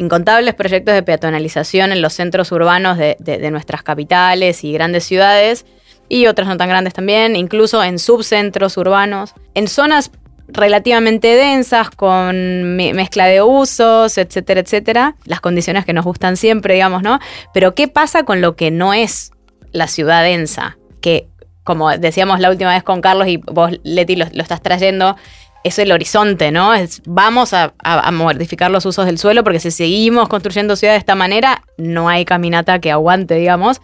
[0.00, 5.66] incontables proyectos de peatonalización en los centros urbanos de, nuestras capitales y grandes ciudades,
[6.08, 10.10] y otras no tan grandes también, incluso en subcentros urbanos, en zonas
[10.48, 17.02] relativamente densas, con mezcla de usos, etcétera, etcétera, las condiciones que nos gustan siempre, digamos,
[17.02, 17.20] ¿no?
[17.52, 19.32] Pero ¿qué pasa con lo que no es
[19.70, 21.28] la ciudad densa, que
[21.62, 25.16] como decíamos la última vez con Carlos y vos, Leti, lo, estás trayendo,
[25.62, 26.72] es el horizonte, ¿no?
[27.06, 27.72] Vamos a,
[28.12, 32.24] modificar los usos del suelo porque si seguimos construyendo ciudad de esta manera, no hay
[32.24, 33.80] caminata que aguante, digamos.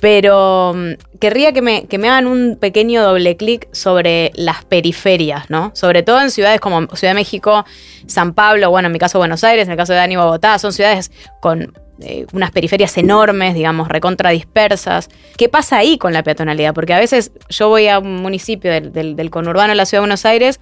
[0.00, 5.50] Pero mm, querría que me, que me hagan un pequeño doble clic sobre las periferias,
[5.50, 5.72] ¿no?
[5.74, 7.64] Sobre todo en ciudades como Ciudad de México,
[8.06, 10.72] San Pablo, bueno, en mi caso Buenos Aires, en el caso de Dani Bogotá, son
[10.72, 15.08] ciudades con eh, unas periferias enormes, digamos, recontra dispersas.
[15.36, 16.72] ¿Qué pasa ahí con la peatonalidad?
[16.72, 20.24] Porque a veces yo voy a un municipio del, conurbano de la ciudad de Buenos
[20.24, 20.60] Aires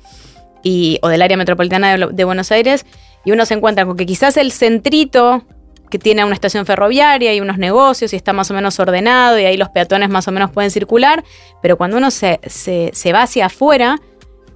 [1.03, 2.87] o del área metropolitana de, Buenos Aires
[3.25, 5.45] y uno se encuentra con que quizás el centrito
[5.91, 9.45] que tiene una estación ferroviaria y unos negocios y está más o menos ordenado y
[9.45, 11.25] ahí los peatones más o menos pueden circular,
[11.63, 13.97] pero cuando uno se, se, va hacia afuera,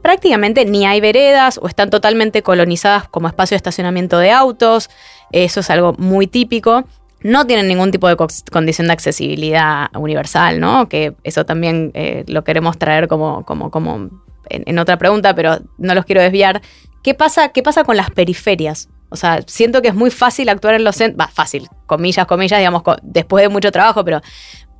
[0.02, 4.90] prácticamente ni hay veredas o están totalmente colonizadas como espacio de estacionamiento de autos,
[5.30, 6.84] eso es algo muy típico.
[7.22, 8.16] No tienen ningún tipo de
[8.50, 10.88] condición de accesibilidad universal, ¿no?
[10.88, 14.08] Que eso también eh, lo queremos traer como, como, como
[14.50, 16.60] en, otra pregunta, pero no los quiero desviar.
[17.02, 18.88] ¿Qué pasa, ¿Qué pasa con las periferias?
[19.08, 22.58] O sea, siento que es muy fácil actuar en los centros, va, fácil, comillas, comillas,
[22.58, 24.20] digamos, después de mucho trabajo, pero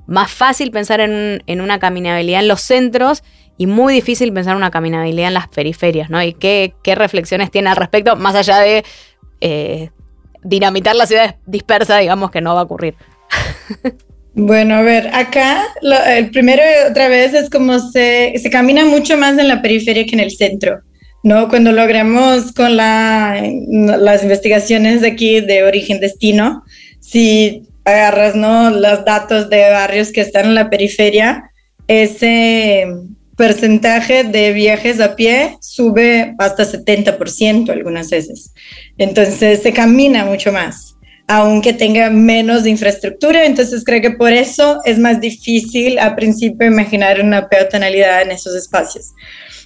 [0.06, 3.22] más fácil pensar en, una caminabilidad en los centros
[3.56, 6.22] y muy difícil pensar en una caminabilidad en las periferias, ¿no?
[6.22, 8.84] Y qué, reflexiones tiene al respecto, más allá de
[9.40, 9.90] eh,
[10.42, 12.96] dinamitar la ciudad dispersa, digamos que no va a ocurrir.
[14.34, 15.64] Bueno, a ver, acá
[16.08, 20.14] el primero otra vez es como se, se camina mucho más en la periferia que
[20.14, 20.80] en el centro.
[21.22, 21.48] ¿no?
[21.48, 26.64] Cuando logramos con la, las investigaciones de aquí de origen-destino,
[27.00, 28.70] si agarras, ¿no?
[28.70, 31.50] Los datos de barrios que están en la periferia,
[31.86, 32.86] ese
[33.36, 38.52] porcentaje de viajes a pie sube hasta 70% algunas veces.
[38.98, 40.89] Entonces se camina mucho más,
[41.32, 43.44] aunque tenga menos infraestructura.
[43.44, 48.56] Entonces creo que por eso es más difícil a principio imaginar una peatonalidad en esos
[48.56, 49.12] espacios.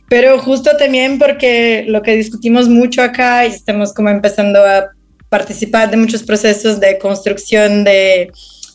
[0.06, 4.90] Pero justo también porque lo que discutimos mucho acá y estamos como empezando a
[5.30, 8.30] participar de muchos procesos de construcción de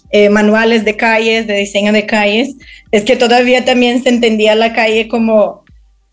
[0.10, 2.56] eh, manuales de calles, de diseño de calles,
[2.92, 5.64] es que todavía también se entendía la calle como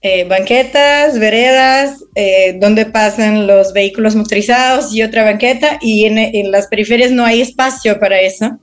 [0.03, 6.68] eh, banquetas, veredas, eh, donde pasan los vehículos motorizados y otra banqueta, y en, las
[6.68, 8.59] periferias no hay espacio para eso,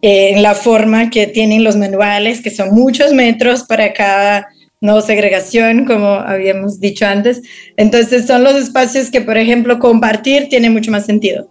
[0.00, 4.48] en la forma que tienen los manuales, que son muchos metros para cada
[4.82, 7.40] no segregación, como habíamos dicho antes.
[7.76, 11.48] Entonces son los espacios que, por ejemplo, compartir tiene mucho más sentido,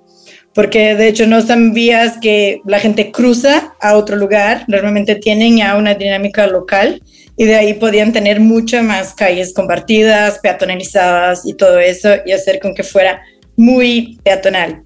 [0.54, 5.58] porque de hecho no son vías que la gente cruza a otro lugar, normalmente tienen
[5.58, 7.02] ya una dinámica local
[7.42, 12.60] y de ahí podían tener muchas más calles compartidas, peatonalizadas y todo eso y hacer
[12.60, 13.20] con que fuera
[13.58, 14.84] muy peatonal.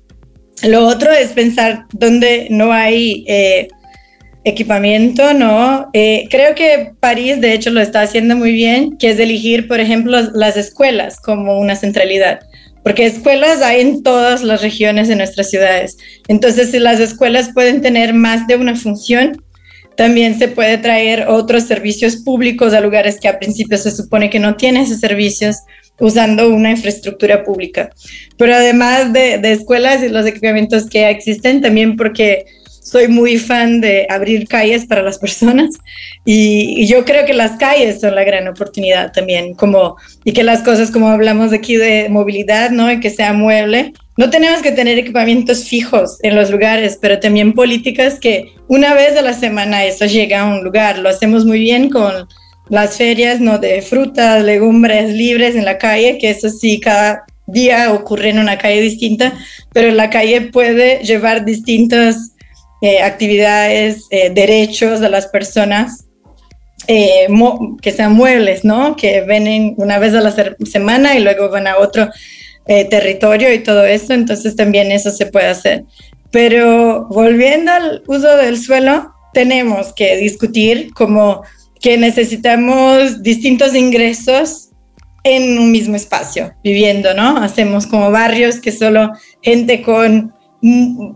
[0.63, 3.25] Lo otro es pensar dónde no hay...
[3.27, 3.67] Eh,
[4.47, 5.89] equipamiento, ¿no?
[5.93, 9.79] Eh, creo que París, de hecho, lo está haciendo muy bien, que es elegir, por
[9.79, 12.41] ejemplo, las escuelas como una centralidad,
[12.83, 15.97] porque escuelas hay en todas las regiones de nuestras ciudades.
[16.27, 19.41] Entonces, si las escuelas pueden tener más de una función,
[19.95, 24.39] también se puede traer otros servicios públicos a lugares que a principio se supone que
[24.39, 25.57] no tienen esos servicios
[25.99, 27.89] usando una infraestructura pública.
[28.37, 34.05] Pero además de, escuelas y los equipamientos que existen, también porque soy muy fan de
[34.09, 35.75] abrir calles para las personas
[36.23, 40.61] y, yo creo que las calles son la gran oportunidad también, como, y que las
[40.61, 42.91] cosas como hablamos aquí de movilidad, ¿no?
[42.91, 43.93] Y que sea mueble.
[44.17, 49.17] No tenemos que tener equipamientos fijos en los lugares, pero también políticas que una vez
[49.17, 50.99] a la semana eso llega a un lugar.
[50.99, 52.27] Lo hacemos muy bien con
[52.69, 53.57] las ferias, ¿no?
[53.59, 58.57] De frutas, legumbres libres en la calle, que eso sí, cada día ocurre en una
[58.57, 59.33] calle distinta,
[59.73, 62.31] pero la calle puede llevar distintas
[62.81, 66.05] eh, actividades, eh, derechos de las personas,
[66.87, 67.27] eh,
[67.81, 68.95] que sean muebles, ¿no?
[68.95, 70.33] Que ven una vez a la
[70.65, 72.09] semana y luego van a otro
[72.65, 75.85] territorio y todo eso, entonces también eso se puede hacer.
[76.31, 81.43] Pero volviendo al uso del suelo, tenemos que discutir como
[81.79, 84.69] que necesitamos distintos ingresos
[85.23, 87.37] en un mismo espacio, viviendo, ¿no?
[87.37, 89.11] Hacemos como barrios que solo
[89.41, 90.33] gente con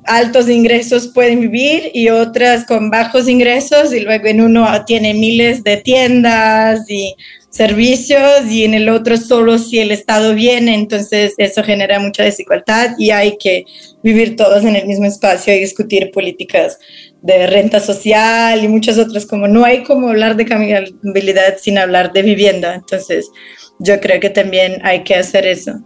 [0.06, 5.64] altos ingresos pueden vivir y otras con bajos ingresos y luego en uno tiene miles
[5.64, 7.16] de tiendas y
[7.50, 12.96] servicios y en el otro solo si el Estado viene, entonces eso genera mucha desigualdad
[12.98, 13.66] y hay que
[14.04, 16.78] vivir todos en el mismo espacio y discutir políticas
[17.22, 22.14] de renta social y muchas otras, como no hay como hablar de caminabilidad sin hablar
[22.14, 23.30] de vivienda, entonces
[23.80, 25.80] yo creo que también hay que hacer eso.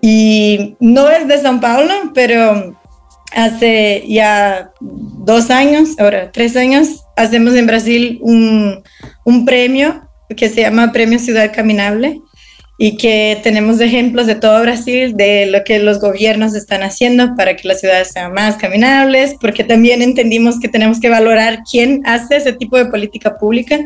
[0.00, 2.76] Y no es de San Paulo, pero
[3.32, 8.82] hace ya dos años, ahora tres años, hacemos en Brasil un,
[9.24, 12.20] un, premio que se llama Premio Ciudad Caminable
[12.76, 17.54] y que tenemos ejemplos de todo Brasil de lo que los gobiernos están haciendo para
[17.54, 22.36] que las ciudades sean más caminables, porque también entendimos que tenemos que valorar quién hace
[22.36, 23.78] ese tipo de política pública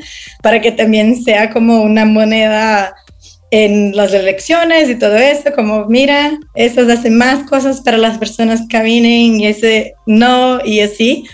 [0.43, 2.95] para que también sea como una moneda
[3.51, 8.62] en las elecciones y todo eso, como mira, esas hacen más cosas para las personas
[8.62, 11.24] que caminen y ese no y así.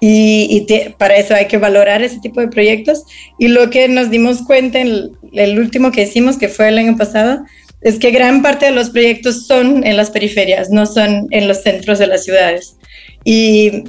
[0.00, 3.04] Y, para eso hay que valorar ese tipo de proyectos.
[3.38, 6.96] Y lo que nos dimos cuenta en el, último que hicimos, que fue el año
[6.96, 7.44] pasado,
[7.80, 11.62] es que gran parte de los proyectos son en las periferias, no son en los
[11.62, 12.76] centros de las ciudades.
[13.24, 13.84] Y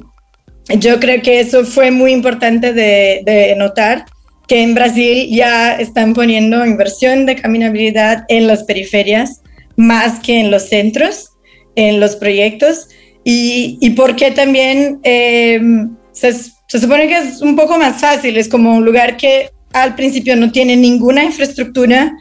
[0.77, 4.05] yo creo que eso fue muy importante de, de notar
[4.47, 9.41] que en Brasil ya están poniendo inversión de caminabilidad en las periferias
[9.77, 11.29] más que en los centros,
[11.75, 12.89] en los proyectos.
[13.23, 15.61] Y, y porque también eh,
[16.19, 19.95] se, se supone que es un poco más fácil, es como un lugar que al
[19.95, 22.13] principio no tiene ninguna infraestructura,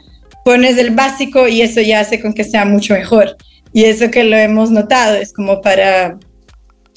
[0.45, 3.35] pones el básico y eso ya hace con que sea mucho mejor.
[3.73, 6.17] Y eso que lo hemos notado, es como para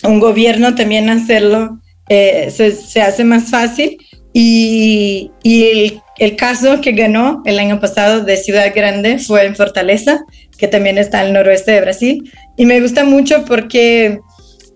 [0.05, 1.79] un gobierno también hacerlo,
[2.09, 3.99] eh, se, se, hace más fácil.
[4.33, 9.55] Y, y el, el, caso que ganó el año pasado de Ciudad Grande fue en
[9.55, 10.21] Fortaleza,
[10.57, 12.33] que también está al noroeste de Brasil.
[12.57, 14.21] Y me gusta mucho porque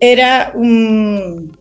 [0.01, 1.57] era un,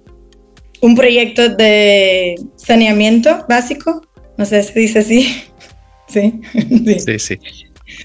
[0.85, 4.05] un proyecto de saneamiento básico,
[4.37, 5.43] no sé si dice así.
[6.07, 6.99] Sí, sí.
[6.99, 7.39] sí, sí.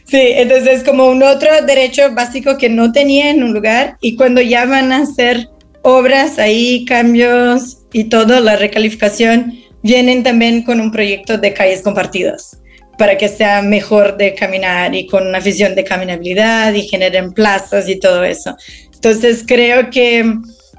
[0.07, 4.17] Sí, entonces es como un otro derecho básico que no tenía en un lugar y
[4.17, 5.51] cuando ya van a hacer
[5.83, 9.53] obras ahí, cambios y todo, la recalificación,
[9.83, 12.59] vienen también con un proyecto de calles compartidas
[12.97, 17.87] para que sea mejor de caminar y con una visión de caminabilidad y generen plazas
[17.87, 18.57] y todo eso.
[18.95, 20.25] Entonces creo que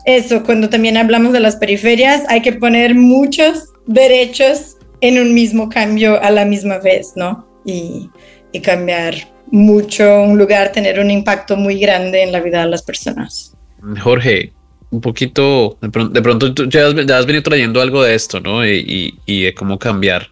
[0.06, 5.70] eso, cuando también hablamos de las periferias, hay que poner muchos derechos en un mismo
[5.70, 7.47] cambio a la misma vez, ¿no?
[7.66, 8.10] Y,
[8.64, 9.16] cambiar
[9.49, 13.56] mucho un lugar, tener un impacto muy grande en la vida de las personas.
[14.02, 14.52] Jorge,
[14.89, 18.66] un poquito, de pronto, tú ya has, venido trayendo algo de esto, ¿no?
[18.68, 20.30] Y, y, de cómo cambiar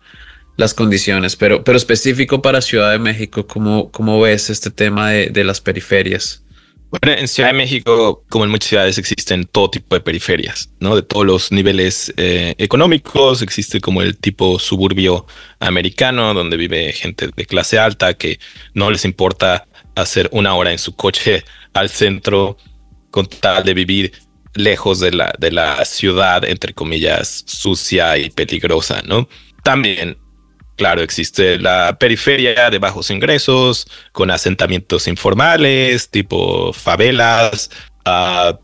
[0.57, 5.43] las condiciones, pero, pero específico para Ciudad de México, ¿cómo, cómo ves este tema de
[5.45, 6.43] las periferias?
[6.91, 10.95] Bueno, en Ciudad de México, como en muchas ciudades, existen todo tipo de periferias, ¿no?
[10.95, 15.27] De todos los niveles eh, económicos, existe como el tipo suburbio
[15.59, 18.39] americano, donde vive gente de clase alta que
[18.73, 22.57] no les importa hacer una hora en su coche al centro
[23.11, 24.11] con tal de vivir
[24.55, 29.29] lejos de la, de la ciudad, entre comillas, sucia y peligrosa, ¿no?
[29.63, 30.17] También
[30.79, 37.69] Claro, existe la periferia de bajos ingresos, con asentamientos informales, tipo favelas.
[38.05, 38.57] Uh,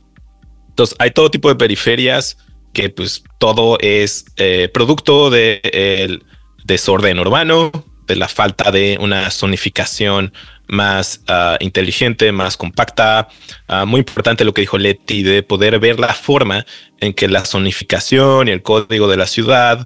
[0.69, 2.37] entonces, hay todo tipo de periferias
[2.71, 6.21] que pues todo es eh, producto del de
[6.63, 7.69] desorden urbano,
[8.07, 10.31] de la falta de una zonificación
[10.69, 13.27] más uh, inteligente, más compacta.
[13.67, 16.65] Uh, muy importante lo que dijo Leti de poder ver la forma
[17.01, 19.85] en que la zonificación y el código de la ciudad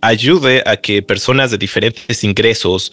[0.00, 2.92] ayude a que personas de diferentes ingresos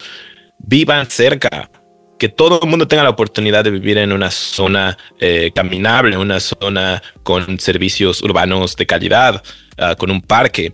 [0.58, 1.70] vivan cerca,
[2.18, 6.40] que todo el mundo tenga la oportunidad de vivir en una zona eh, caminable, una
[6.40, 9.42] zona con servicios urbanos de calidad,
[9.78, 10.72] uh, con un parque.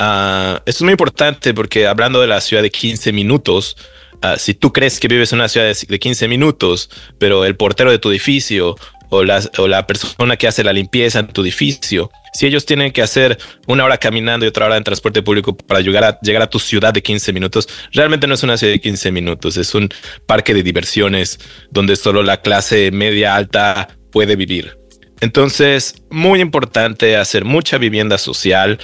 [0.00, 3.76] Uh, esto es muy importante porque hablando de la ciudad de 15 minutos,
[4.22, 7.90] uh, si tú crees que vives en una ciudad de 15 minutos, pero el portero
[7.90, 8.76] de tu edificio
[9.08, 12.92] o la, o la persona que hace la limpieza en tu edificio, si ellos tienen
[12.92, 16.42] que hacer una hora caminando y otra hora en transporte público para llegar a, llegar
[16.42, 19.74] a tu ciudad de 15 minutos, realmente no es una ciudad de 15 minutos, es
[19.74, 19.88] un
[20.26, 21.38] parque de diversiones
[21.70, 24.76] donde solo la clase media alta puede vivir.
[25.20, 28.78] Entonces, muy importante hacer mucha vivienda social.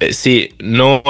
[0.00, 1.02] Eh, sí, no,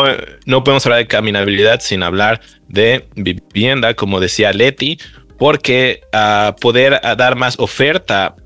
[0.45, 4.99] no podemos hablar de caminabilidad sin hablar de vivienda, como decía Leti,
[5.43, 8.37] porque uh, poder uh, dar más oferta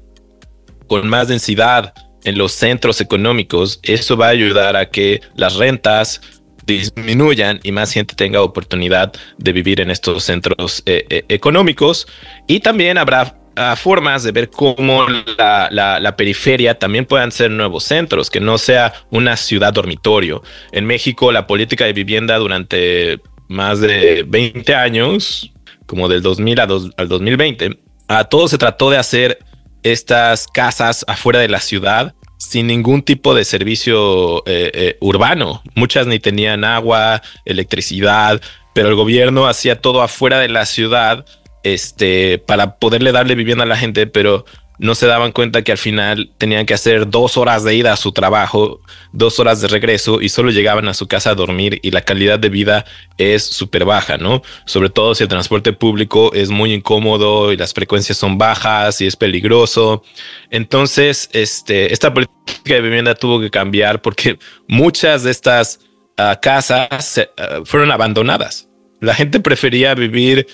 [0.87, 1.93] con más densidad
[2.25, 6.23] en los centros económicos, eso va a ayudar a que las rentas
[6.65, 12.09] disminuyan y más gente tenga oportunidad de vivir en estos centros eh, eh, económicos.
[12.47, 15.05] Y también habrá uh, formas de ver cómo
[15.37, 20.43] la, periferia también puedan ser nuevos centros, que no sea una ciudad dormitorio.
[20.73, 25.53] En México, la política de vivienda durante más de 20 años
[25.87, 27.79] como del 2000 a al 2020,
[28.09, 29.39] a todo se trató de hacer
[29.83, 35.63] estas casas afuera de la ciudad sin ningún tipo de servicio eh, eh, urbano.
[35.75, 38.41] Muchas ni tenían agua, electricidad,
[38.75, 41.25] pero el gobierno hacía todo afuera de la ciudad
[41.63, 44.45] este, para poderle darle vivienda a la gente, pero
[44.79, 47.97] no se daban cuenta que al final tenían que hacer dos horas de ida a
[47.97, 48.81] su trabajo,
[49.13, 52.39] dos horas de regreso y solo llegaban a su casa a dormir y la calidad
[52.39, 52.85] de vida
[53.17, 54.43] es súper baja, ¿no?
[54.67, 59.07] Sobre todo si el transporte público es muy incómodo y las frecuencias son bajas y
[59.07, 60.03] es peligroso.
[60.51, 65.81] Entonces, este, esta política de vivienda tuvo que cambiar porque muchas de estas
[66.19, 68.69] uh, casas uh, fueron abandonadas.
[69.01, 70.47] La gente prefería vivir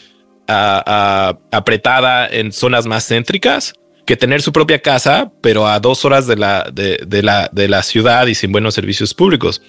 [0.48, 3.74] uh, apretada en zonas más céntricas
[4.06, 7.82] que tener su propia casa, pero a dos horas de la, de, la, de la
[7.82, 9.62] ciudad y sin buenos servicios públicos.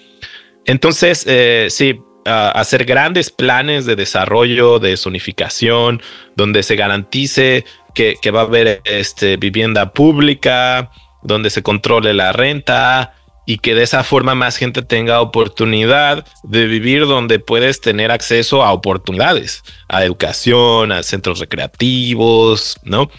[0.66, 6.02] Entonces, eh, sí, hacer grandes planes de desarrollo, de zonificación,
[6.36, 10.90] donde se garantice que, que va a haber este, vivienda pública,
[11.22, 13.14] donde se controle la renta
[13.46, 18.64] y que de esa forma más gente tenga oportunidad de vivir donde puedes tener acceso
[18.64, 23.10] a oportunidades, a educación, a centros recreativos, ¿no?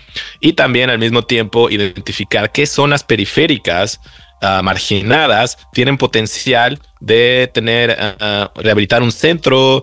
[0.41, 4.01] Y también al mismo tiempo identificar qué zonas periféricas
[4.41, 9.83] ah, marginadas tienen potencial de tener, ah, rehabilitar un centro,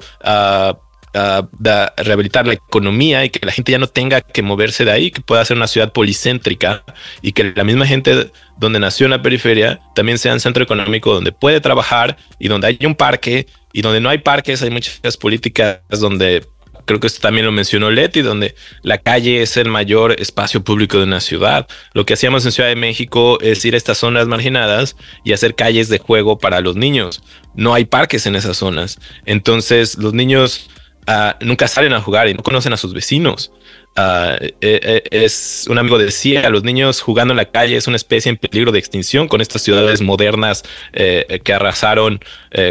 [1.14, 5.22] rehabilitar la economía y que la gente ya no tenga que moverse de ahí, que
[5.22, 6.84] pueda ser una ciudad policéntrica
[7.22, 11.14] y que la misma gente donde nació en la periferia también sea un centro económico
[11.14, 15.18] donde puede trabajar y donde hay un parque y donde no hay parques, hay muchas
[15.18, 16.46] políticas donde
[16.86, 20.98] creo que esto también lo mencionó Leti, donde la calle es el mayor espacio público
[20.98, 21.68] de una ciudad.
[21.94, 25.56] Lo que hacíamos en Ciudad de México es ir a estas zonas marginadas y hacer
[25.56, 27.22] calles de juego para los niños.
[27.56, 29.00] No hay parques en esas zonas.
[29.26, 30.70] Entonces los niños
[31.08, 33.52] Ah, nunca salen a jugar y no conocen a sus vecinos.
[33.96, 37.98] Ah, eh, eh, es un amigo decía, los niños jugando en la calle es una
[37.98, 42.20] especie en peligro de extinción con estas ciudades modernas eh, que arrasaron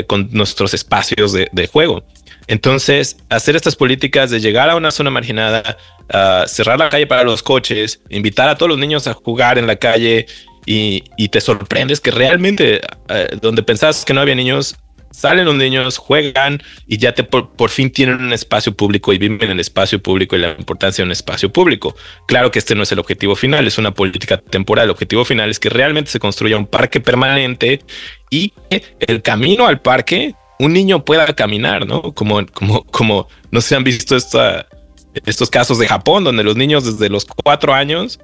[0.06, 2.04] con nuestros espacios de, juego.
[2.46, 5.76] Entonces, hacer estas políticas de llegar a una zona marginada,
[6.12, 9.66] ah, cerrar la calle para los coches, invitar a todos los niños a jugar en
[9.66, 10.26] la calle
[10.66, 12.80] y, y te sorprendes que realmente
[13.40, 14.76] donde pensabas que no había niños,
[15.10, 19.42] salen los niños, juegan y ya te por, fin tienen un espacio público y viven
[19.42, 21.94] en el espacio público y la importancia de un espacio público.
[22.26, 24.84] Claro que este no es el objetivo final, es una política temporal.
[24.84, 27.80] El objetivo final es que realmente se construya un parque permanente
[28.30, 28.52] y
[29.00, 32.12] el camino al parque un niño pueda caminar, ¿no?
[32.12, 37.08] Como, como, como no se han visto estos casos de Japón, donde los niños desde
[37.08, 38.20] los cuatro años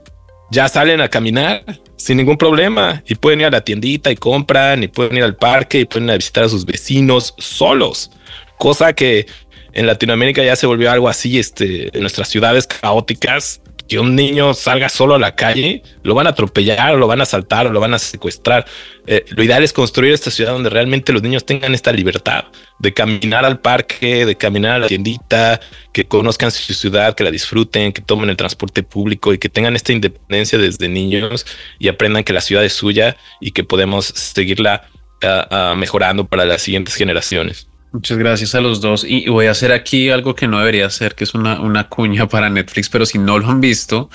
[0.50, 1.64] ya salen a caminar
[1.96, 5.36] sin ningún problema y pueden ir a la tiendita y compran y pueden ir al
[5.36, 8.10] parque y pueden ir a visitar a sus vecinos solos,
[8.58, 9.26] cosa que
[9.72, 14.54] en Latinoamérica ya se volvió algo así, este, en nuestras ciudades caóticas, que un niño
[14.54, 17.80] salga solo a la calle, lo van a atropellar, lo van a asaltar, o lo
[17.80, 18.66] van a secuestrar.
[19.06, 22.44] Eh, lo ideal es construir esta ciudad donde realmente los niños tengan esta libertad
[22.78, 25.60] de caminar al parque, de caminar a la tiendita,
[25.92, 29.76] que conozcan su ciudad, que la disfruten, que tomen el transporte público y que tengan
[29.76, 31.46] esta independencia desde niños
[31.78, 34.88] y aprendan que la ciudad es suya y que podemos seguirla
[35.22, 37.68] ah, mejorando para las siguientes generaciones.
[37.96, 39.06] Muchas gracias a los dos.
[39.08, 42.28] Y voy a hacer aquí algo que no debería hacer, que es una, una cuña
[42.28, 44.10] para Netflix, pero si no lo han visto,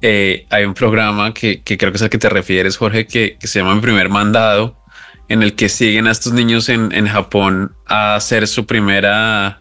[0.00, 3.58] eh, hay un programa que, creo que es al que te refieres, Jorge, que, se
[3.58, 4.82] llama Mi Primer Mandado,
[5.28, 9.60] en el que siguen a estos niños en, en Japón a hacer su primera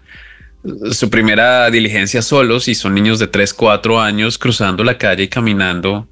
[0.91, 5.27] su primera diligencia solos y son niños de 3, 4 años cruzando la calle y
[5.27, 6.07] caminando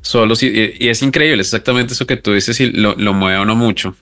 [0.00, 3.56] solos y, es increíble, es exactamente eso que tú dices y lo, lo mueve uno
[3.56, 3.96] mucho.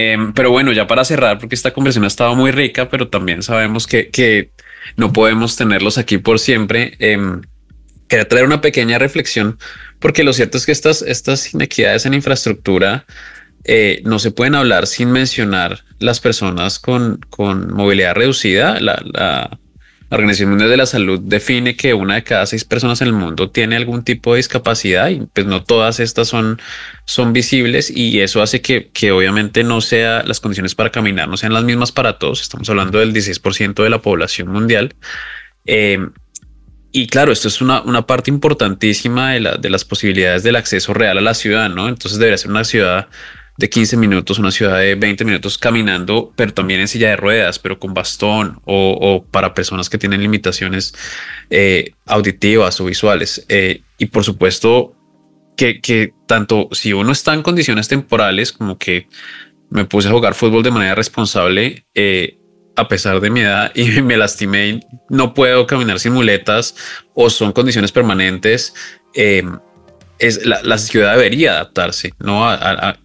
[0.00, 3.42] Em, pero bueno, ya para cerrar, porque esta conversación ha estado muy rica, pero también
[3.42, 4.50] sabemos que,
[4.96, 6.94] no podemos tenerlos aquí por siempre.
[7.00, 7.18] Eh,
[8.06, 9.58] quería traer una pequeña reflexión,
[9.98, 13.06] porque lo cierto es que estas, estas inequidades en infraestructura
[13.64, 18.78] eh, no se pueden hablar sin mencionar las personas con, con movilidad reducida.
[18.80, 19.58] la
[20.10, 23.50] Organización Mundial de la Salud define que una de cada seis personas en el mundo
[23.50, 26.60] tiene algún tipo de discapacidad y pues no todas estas son,
[27.04, 31.36] son visibles y eso hace que, que obviamente no sea las condiciones para caminar no
[31.36, 32.40] sean las mismas para todos.
[32.40, 34.94] Estamos hablando del 16% de la población mundial.
[35.64, 35.98] Eh,
[36.90, 40.94] y claro, esto es una, una parte importantísima de, la, de las posibilidades del acceso
[40.94, 41.88] real a la ciudad, ¿no?
[41.88, 43.08] Entonces debería ser una ciudad
[43.58, 47.58] de 15 minutos, una ciudad de 20 minutos caminando, pero también en silla de ruedas,
[47.58, 50.94] pero con bastón o, para personas que tienen limitaciones
[51.50, 53.44] eh, auditivas o visuales.
[53.48, 54.94] Eh, y por supuesto
[55.56, 59.08] que, que tanto si uno está en condiciones temporales como que
[59.70, 62.38] me puse a jugar fútbol de manera responsable, eh,
[62.76, 64.80] a pesar de mi edad y me lastimé
[65.10, 66.76] no puedo caminar sin muletas
[67.12, 68.72] o son condiciones permanentes,
[70.18, 72.48] es la, ciudad debería adaptarse ¿no?
[72.48, 72.96] A,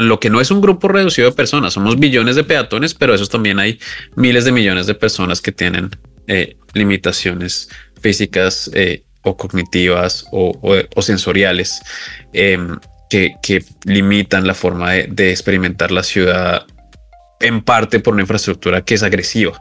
[0.00, 1.72] lo que no es un grupo reducido de personas.
[1.72, 3.78] Somos billones de peatones, pero eso también hay
[4.16, 5.90] miles de millones de personas que tienen
[6.26, 7.70] eh, limitaciones
[8.00, 10.52] físicas eh, o cognitivas o,
[11.02, 11.80] sensoriales
[12.32, 12.78] em,
[13.08, 16.66] que, limitan la forma de, experimentar la ciudad
[17.40, 19.60] en parte por una infraestructura que es agresiva.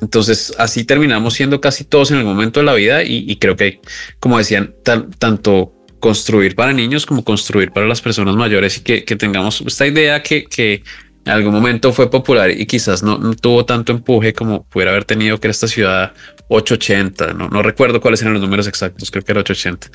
[0.00, 3.80] Entonces, así terminamos siendo casi todos en el momento de la vida y, creo que,
[4.20, 9.62] como decían, tanto construir para niños como construir para las personas mayores y que, tengamos
[9.66, 10.82] esta idea que,
[11.24, 15.40] en algún momento fue popular y quizás no, tuvo tanto empuje como pudiera haber tenido
[15.40, 16.12] que era esta ciudad
[16.48, 17.32] 880.
[17.32, 19.88] No, no recuerdo cuáles eran los números exactos, creo que era 880.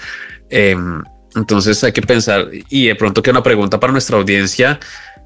[0.50, 1.04] Em,
[1.36, 4.80] entonces hay que pensar y de pronto que una pregunta para nuestra audiencia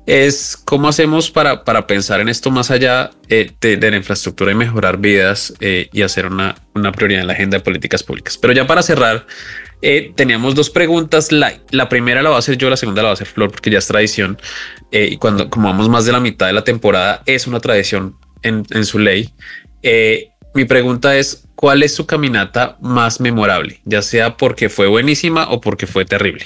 [0.05, 4.55] es cómo hacemos para, para pensar en esto más allá eh, de, la infraestructura y
[4.55, 8.37] mejorar vidas eh, y hacer una, una, prioridad en la agenda de políticas públicas.
[8.37, 9.25] Pero ya para cerrar,
[9.81, 11.31] eh, teníamos dos preguntas.
[11.31, 13.51] La, la, primera la va a hacer yo, la segunda la va a hacer Flor,
[13.51, 14.37] porque ya es tradición.
[14.91, 18.65] y cuando como vamos más de la mitad de la temporada, es una tradición en,
[18.71, 19.29] en su ley.
[20.53, 23.79] mi pregunta es, ¿cuál es su caminata más memorable?
[23.85, 26.45] Ya sea porque fue buenísima o porque fue terrible.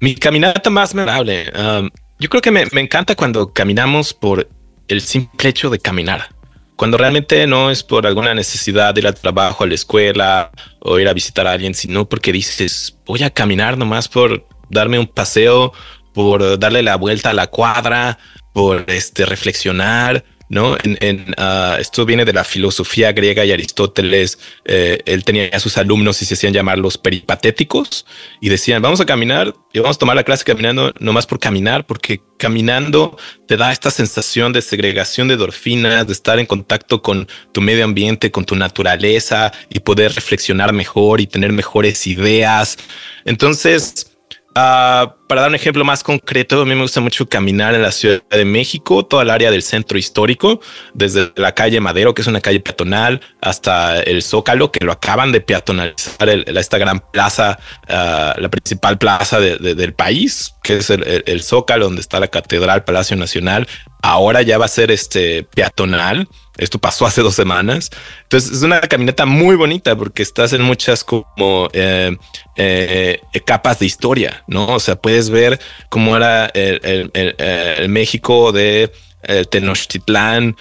[0.00, 1.50] Mi caminata más memorable.
[1.56, 1.88] Um,
[2.18, 4.48] yo creo que me, encanta cuando caminamos por
[4.88, 6.28] el simple hecho de caminar.
[6.76, 10.50] Cuando realmente no es por alguna necesidad de ir al trabajo, a la escuela
[10.80, 14.98] o ir a visitar a alguien, sino porque dices, voy a caminar nomás por darme
[14.98, 15.72] un paseo,
[16.12, 18.18] por darle la vuelta a la cuadra,
[18.52, 20.76] por este, reflexionar, ¿no?
[20.82, 25.78] En, ah, esto viene de la filosofía griega y Aristóteles, eh, él tenía a sus
[25.78, 28.06] alumnos y se hacían llamar los peripatéticos
[28.40, 31.38] y decían, vamos a caminar y vamos a tomar la clase caminando, no más por
[31.38, 33.16] caminar, porque caminando
[33.48, 37.84] te da esta sensación de segregación de endorfinas, de estar en contacto con tu medio
[37.84, 42.76] ambiente, con tu naturaleza y poder reflexionar mejor y tener mejores ideas.
[43.24, 44.10] Entonces,
[44.56, 47.92] Ah, para dar un ejemplo más concreto, a mí me gusta mucho caminar en la
[47.92, 50.60] Ciudad de México, toda el área del centro histórico,
[50.92, 55.32] desde la calle Madero, que es una calle peatonal, hasta el Zócalo, que lo acaban
[55.32, 61.86] de peatonalizar, esta gran plaza, ah, la principal plaza del país, que es el, Zócalo,
[61.86, 63.68] donde está la Catedral Palacio Nacional.
[64.02, 66.28] Ahora ya va a ser este peatonal.
[66.56, 67.90] Esto pasó hace dos semanas.
[68.22, 72.16] Entonces es una caminata muy bonita porque estás en muchas como eh,
[72.56, 74.66] eh, capas de historia, ¿no?
[74.74, 78.92] O sea, puedes ver cómo era el, México de
[79.22, 80.56] eh, Tenochtitlán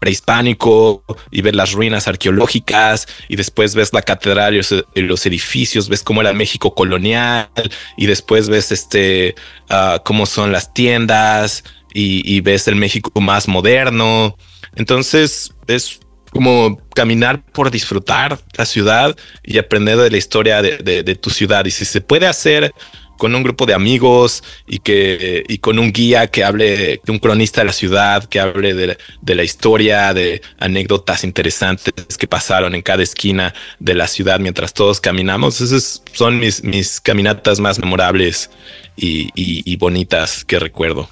[0.00, 6.02] prehispánico y ver las ruinas arqueológicas y después ves la catedral y los, edificios, ves
[6.02, 7.48] cómo era México colonial
[7.96, 9.34] y después ves este
[9.68, 14.36] ah, cómo son las tiendas y ves el México más moderno
[14.76, 21.30] entonces es como caminar por disfrutar la ciudad y aprender de la historia de, tu
[21.30, 21.64] ciudad.
[21.64, 22.72] Y si se puede hacer
[23.18, 27.60] con un grupo de amigos y que y con un guía que hable, un cronista
[27.60, 33.02] de la ciudad, que hable de, la historia, de anécdotas interesantes que pasaron en cada
[33.02, 35.60] esquina de la ciudad mientras todos caminamos.
[35.60, 38.50] Esas son mis, mis caminatas más memorables
[38.96, 41.08] y bonitas que recuerdo.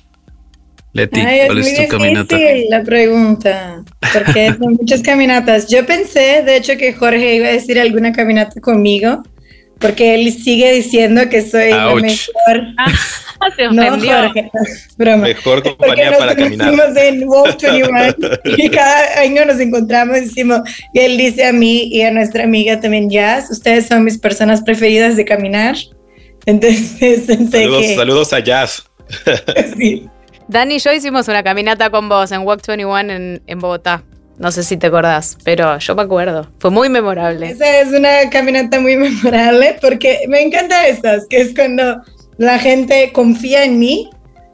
[0.96, 2.38] Leti, ¿cuál es, tu caminata?
[2.70, 3.84] La pregunta,
[4.14, 5.68] porque son muchas caminatas.
[5.68, 9.22] Yo pensé, de hecho, que Jorge iba a decir alguna caminata conmigo,
[9.78, 12.62] porque él sigue diciendo que soy la mejor.
[12.78, 14.50] Ah, se no, Jorge,
[14.96, 15.24] broma.
[15.24, 16.72] Mejor compañía para caminar.
[16.96, 18.14] en Walk 21
[18.56, 20.60] y cada año nos encontramos y decimos,
[20.92, 24.62] y él dice a mí y a nuestra amiga también, Jazz, ustedes son mis personas
[24.62, 25.76] preferidas de caminar.
[26.46, 28.84] Entonces, saludos, saludos a Jazz.
[29.76, 30.08] sí.
[30.48, 34.04] Dani y yo hicimos una caminata con vos en Walk 21 en, en Bogotá.
[34.38, 36.50] No sé si te acordás, pero yo me acuerdo.
[36.58, 37.50] Fue muy memorable.
[37.50, 42.02] Esa es una caminata muy memorable porque me encanta estas, que es cuando
[42.36, 44.10] la gente confía en mí,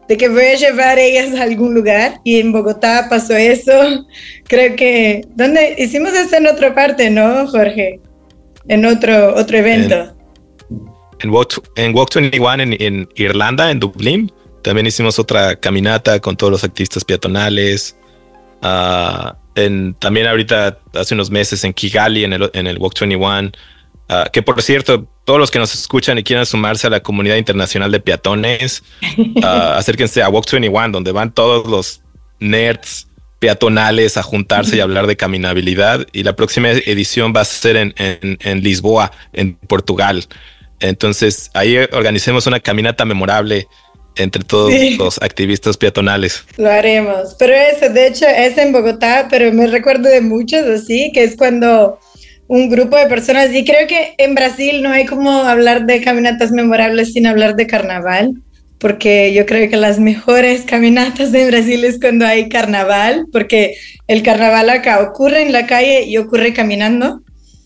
[0.09, 2.21] de que voy a llevar a ellas a algún lugar.
[2.25, 3.73] Y en Bogotá pasó eso.
[4.45, 5.75] Creo que, ¿dónde?
[5.79, 8.01] Hicimos esto en otra parte, ¿no, Jorge?
[8.69, 10.15] En otro, otro evento.
[11.21, 14.33] En, Walk, en Walk 21 en, en Irlanda, en Dublín
[14.63, 17.97] también hicimos otra caminata con todos los activistas peatonales.
[18.63, 23.53] Ah, en, también ahorita, hace unos meses, en Kigali, en el, en el Walk 21.
[24.09, 27.37] Ah, que por cierto, todos los que nos escuchan y quieran sumarse a la comunidad
[27.37, 28.83] internacional de peatones,
[29.37, 29.45] uh,
[29.77, 32.03] acérquense a Walk 21, donde van todos los
[32.41, 33.09] nerds
[33.39, 36.07] peatonales a juntarse y hablar de caminabilidad.
[36.13, 40.25] Y la próxima edición va a ser en, en, en Lisboa, en Portugal.
[40.81, 43.69] Entonces ahí organicemos una caminata memorable
[44.17, 46.45] entre todos los activistas peatonales.
[46.57, 47.35] Lo haremos.
[47.39, 51.37] Pero eso, de hecho, es en Bogotá, pero me recuerdo de muchos así, que es
[51.37, 51.99] cuando
[52.49, 56.51] un grupo de personas, y creo que en Brasil no hay como hablar de caminatas
[56.53, 58.35] memorables sin hablar de carnaval,
[58.79, 63.77] porque yo creo que las mejores caminatas en Brasil es cuando hay carnaval, porque
[64.09, 67.23] el carnaval acá ocurre en la calle y ocurre caminando.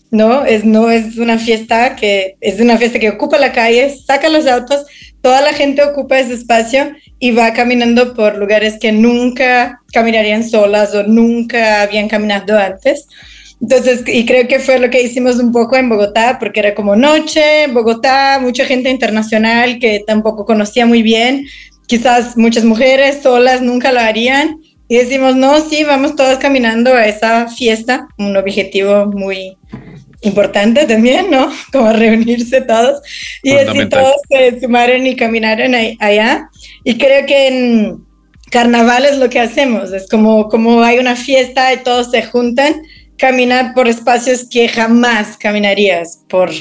[0.09, 4.29] No, es, no es una fiesta que es una fiesta que ocupa la calle, saca
[4.29, 4.85] los autos,
[5.21, 10.93] toda la gente ocupa ese espacio y va caminando por lugares que nunca caminarían solas
[10.93, 13.07] o nunca habían caminado antes.
[13.59, 16.95] Entonces, y creo que fue lo que hicimos un poco en Bogotá, porque era como
[16.95, 21.47] noche, Bogotá, mucha gente internacional que tampoco conocía muy bien,
[21.87, 24.61] quizás muchas mujeres solas nunca lo harían.
[24.89, 29.57] Y decimos, no, sí, vamos todos caminando a esa fiesta, un objetivo muy,
[30.21, 31.51] importante también, ¿no?
[31.71, 33.01] Como reunirse todos
[33.43, 36.49] y así todos se sumaron y caminaron allá.
[36.83, 38.07] Y creo que en,
[38.49, 42.81] carnaval es lo que hacemos, es como, como hay una fiesta y todos se juntan,
[43.17, 46.51] caminar por espacios que jamás caminarías, por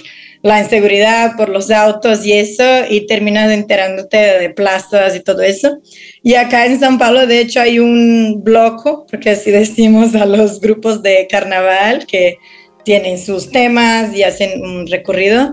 [0.42, 5.78] la inseguridad, por los autos y eso, y terminas enterándote de plazas y todo eso.
[6.22, 10.60] Y acá en San Paulo, de hecho, hay un bloco, porque así decimos a los
[10.60, 12.38] grupos de carnaval, que
[12.86, 15.52] tienen sus temas y hacen un recorrido,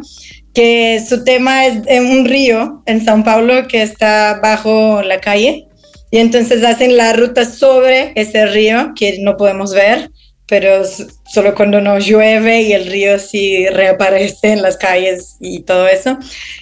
[0.53, 5.67] que su tema es en un río en San Paulo que está bajo la calle.
[6.11, 10.11] Y entonces hacen la ruta sobre ese río que no podemos ver
[10.53, 10.83] pero
[11.25, 16.17] solo cuando no llueve y el río sí reaparece en las calles y todo eso.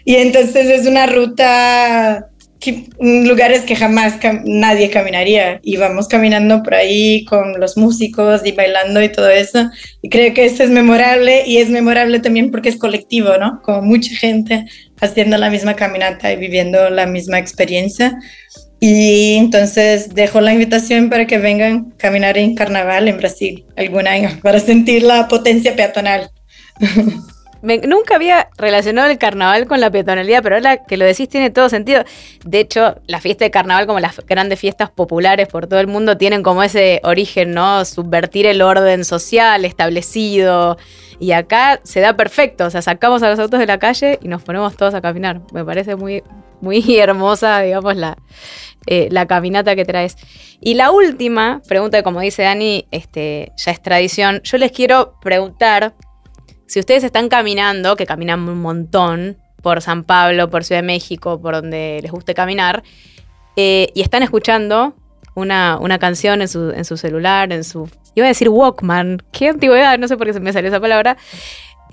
[0.05, 2.29] Y entonces es una ruta,
[2.61, 5.59] que, lugares que jamás nadie caminaría.
[5.63, 9.69] Y vamos caminando por ahí con los músicos y bailando y todo eso.
[10.01, 13.61] Y creo que eso es memorable y es memorable también porque es colectivo, ¿no?
[13.63, 14.65] Como mucha gente
[15.01, 18.17] haciendo la misma caminata y viviendo la misma experiencia.
[18.79, 24.07] Y entonces dejo la invitación para que vengan a caminar en carnaval en Brasil algún
[24.07, 26.29] año para sentir la potencia peatonal.
[27.61, 31.69] nunca había relacionado el carnaval con la peatonalidad, pero ahora que lo decís tiene todo
[31.69, 32.03] sentido.
[32.45, 36.17] De hecho, la fiesta de carnaval, como las grandes fiestas populares por todo el mundo,
[36.17, 37.85] tienen como ese origen, ¿no?
[37.85, 40.77] Subvertir el orden social establecido.
[41.19, 44.27] Y acá se da perfecto, o sea, sacamos a los autos de la calle y
[44.27, 45.41] nos ponemos todos a caminar.
[45.53, 46.23] Me parece muy,
[46.61, 48.17] muy hermosa, digamos, la,
[48.87, 50.17] eh, la caminata que traes.
[50.59, 54.41] Y la última pregunta, como dice Dani, este, ya es tradición.
[54.43, 55.93] Yo les quiero preguntar
[56.71, 61.41] si ustedes están caminando, que caminan un montón por San Pablo, por Ciudad de México,
[61.41, 62.81] por donde les guste caminar,
[63.57, 64.95] eh, y están escuchando
[65.35, 67.89] una, canción en su, en su, celular, en su.
[68.15, 71.17] Iba a decir Walkman, qué antigüedad, no sé por qué se me salió esa palabra.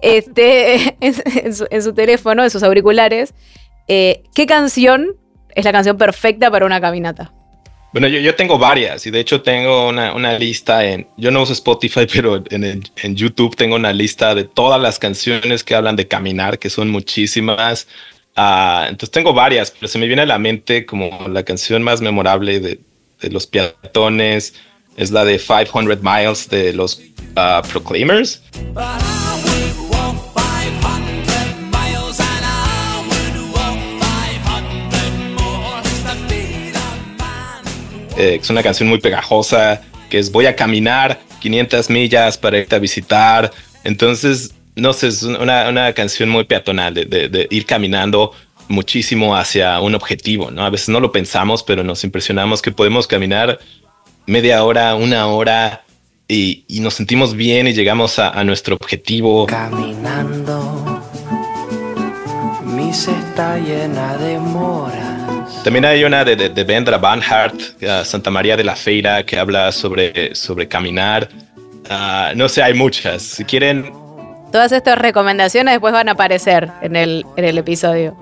[0.00, 3.34] Este, en, su, teléfono, en sus auriculares.
[3.88, 5.16] Eh, ¿Qué canción
[5.56, 7.32] es la canción perfecta para una caminata?
[8.00, 12.06] Bueno, yo, tengo varias y de hecho tengo una, lista en, yo no uso Spotify,
[12.12, 16.60] pero en, en, YouTube tengo una lista de todas las canciones que hablan de caminar,
[16.60, 17.88] que son muchísimas.
[18.36, 22.00] Ah, entonces tengo varias, pero se me viene a la mente como la canción más
[22.00, 22.78] memorable de,
[23.20, 24.54] de los peatones,
[24.96, 27.02] es la de 500 Miles de los
[27.36, 28.42] uh, Proclaimers.
[38.18, 39.80] Eh, es una canción muy pegajosa,
[40.10, 43.52] que es voy a caminar 500 millas para irte a visitar.
[43.84, 48.32] Entonces, no sé, es una, una canción muy peatonal de, ir caminando
[48.66, 50.64] muchísimo hacia un objetivo, ¿no?
[50.64, 53.60] A veces no lo pensamos, pero nos impresionamos que podemos caminar
[54.26, 55.84] media hora, una hora
[56.26, 59.46] y, y nos sentimos bien y llegamos a, nuestro objetivo.
[59.46, 61.02] Caminando,
[62.64, 65.17] mi está llena de mora
[65.64, 67.60] también hay una de, de, de Vendra Banhart,
[68.04, 71.28] Santa María de la Feira, que habla sobre, sobre caminar.
[71.88, 73.22] Ah, no sé, hay muchas.
[73.22, 73.92] Si quieren...
[74.52, 78.16] Todas estas recomendaciones después van a aparecer en el, en el episodio.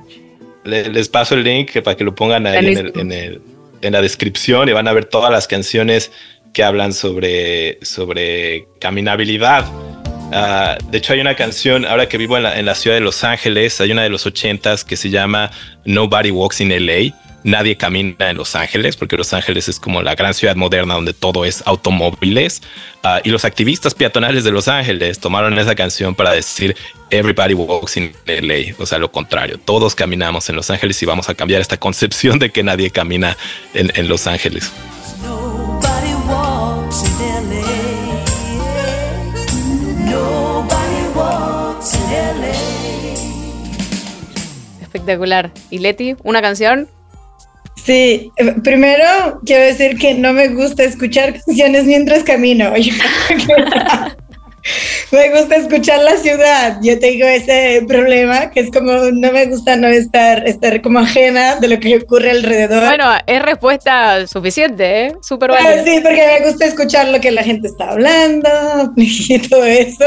[0.65, 3.43] les paso el link para que lo pongan ahí en, el, en, el,
[3.81, 6.11] en, la descripción y van a ver todas las canciones
[6.53, 9.65] que hablan sobre, sobre caminabilidad.
[10.33, 13.03] Ah, de hecho, hay una canción, ahora que vivo en la, en la, ciudad de
[13.03, 15.53] Los Ángeles, hay una de los ochentas que se llama
[15.85, 17.15] Nobody Walks in LA
[17.47, 21.15] nadie camina en Los Ángeles, porque Los Ángeles es como la gran ciudad moderna donde
[21.15, 22.61] todo es automóviles.
[23.03, 26.77] Ah, y los activistas peatonales de Los Ángeles tomaron esa canción para decir
[27.11, 31.29] Everybody walks in LA, o sea, lo contrario, todos caminamos en Los Ángeles y vamos
[31.29, 33.37] a cambiar esta concepción de que nadie camina
[33.75, 34.73] en, en Los Ángeles.
[44.83, 45.53] Espectacular.
[45.71, 46.89] ¿Y Leti, una canción?
[47.87, 48.33] Sí,
[48.65, 52.73] primero quiero decir que no me gusta escuchar canciones mientras camino.
[55.13, 56.79] me gusta escuchar la ciudad.
[56.83, 61.57] Yo tengo ese problema que es como no me gusta no estar, estar como ajena
[61.57, 62.85] de lo que ocurre alrededor.
[62.85, 65.15] Bueno, es respuesta suficiente, ¿eh?
[65.23, 68.49] Súper ah, sí, porque me gusta escuchar lo que la gente está hablando
[68.97, 70.05] y todo eso.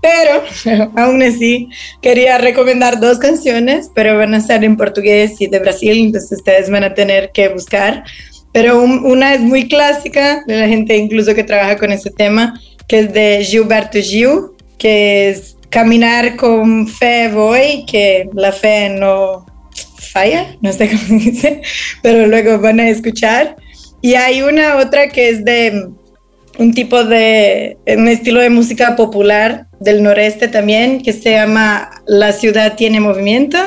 [0.00, 1.68] Pero aún así,
[2.00, 6.70] quería recomendar dos canciones, pero van a ser en portugués y de Brasil, entonces ustedes
[6.70, 8.04] van a tener que buscar.
[8.52, 13.00] Pero una es muy clásica de la gente incluso que trabaja con ese tema que
[13.00, 19.46] es de Gilberto Gil, que es Caminar con fe voy, que la fe no
[20.12, 21.62] falla, no sé cómo dice,
[22.02, 23.56] pero luego van a escuchar.
[24.02, 25.88] Y hay una otra que es de
[26.58, 32.32] un tipo de, un estilo de música popular del noreste también, que se llama La
[32.32, 33.58] ciudad tiene movimiento.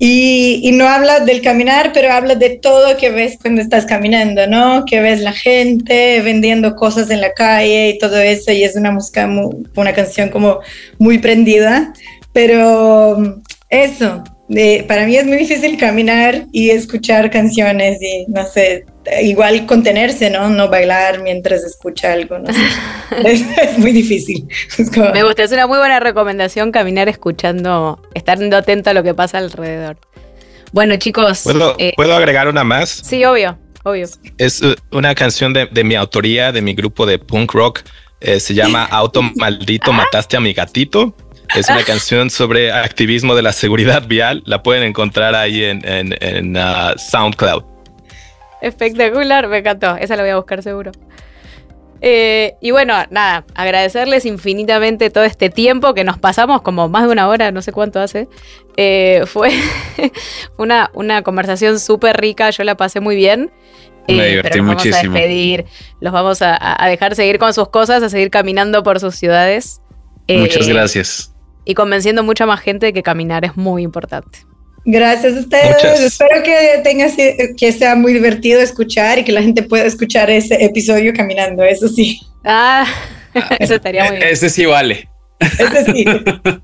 [0.00, 4.46] Y, y, no habla del caminar, pero habla de todo que ves cuando estás caminando,
[4.46, 4.84] ¿no?
[4.84, 8.92] Que ves la gente vendiendo cosas en la calle y todo eso, y es una
[8.92, 10.60] música, muy, una canción como
[10.98, 11.92] muy prendida,
[12.32, 18.86] pero eso, de, para mí es muy difícil caminar y escuchar canciones y no sé,
[19.22, 20.48] igual contenerse, ¿no?
[20.48, 22.60] No bailar mientras escucha algo, no sé.
[23.24, 24.48] es, es, muy difícil.
[24.78, 25.10] Es como...
[25.10, 29.38] Me gusta, es una muy buena recomendación caminar escuchando, estando atento a lo que pasa
[29.38, 29.98] alrededor.
[30.72, 31.42] Bueno, chicos.
[31.44, 32.88] ¿Puedo, eh, ¿puedo agregar una más?
[32.88, 34.06] Sí, obvio, obvio.
[34.38, 37.82] Es uh, una canción de, de mi autoría, de mi grupo de punk rock.
[38.20, 41.14] Eh, se llama Auto Maldito, Mataste a mi gatito.
[41.54, 44.42] Es una canción sobre activismo de la seguridad vial.
[44.46, 47.64] La pueden encontrar ahí en, en, en uh, SoundCloud.
[48.60, 49.96] Espectacular, me encantó.
[49.96, 50.92] Esa la voy a buscar seguro.
[52.00, 57.10] Eh, y bueno, nada, agradecerles infinitamente todo este tiempo que nos pasamos, como más de
[57.10, 58.28] una hora, no sé cuánto hace.
[58.76, 59.50] Eh, fue
[60.58, 63.50] una, una conversación súper rica, yo la pasé muy bien.
[64.06, 64.96] Me eh, divertí pero nos muchísimo.
[64.96, 65.64] Vamos a despedir,
[66.00, 69.80] los vamos a, a, dejar seguir con sus cosas, a seguir caminando por sus ciudades.
[70.28, 71.34] Muchas gracias.
[71.68, 74.38] Y convenciendo mucha más gente de que caminar es muy importante.
[74.86, 75.74] Gracias a ustedes.
[75.74, 76.00] Muchas.
[76.00, 77.08] Espero que tenga
[77.58, 81.86] que sea muy divertido escuchar y que la gente pueda escuchar ese episodio caminando, eso
[81.86, 82.22] sí.
[82.42, 82.86] Ah,
[83.58, 84.28] eso estaría muy bien.
[84.30, 85.10] Ese sí vale.
[85.38, 86.04] Ese sí.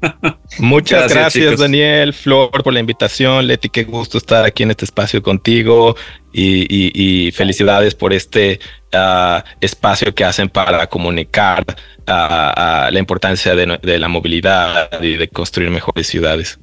[0.59, 3.47] Muchas gracias, gracias Daniel, Flor, por la invitación.
[3.47, 5.97] Leti, qué gusto estar aquí en este espacio contigo
[6.33, 8.59] y, y, y felicidades por este
[8.93, 15.17] uh, espacio que hacen para comunicar uh, uh, la importancia de, de la movilidad y
[15.17, 16.59] de construir mejores ciudades.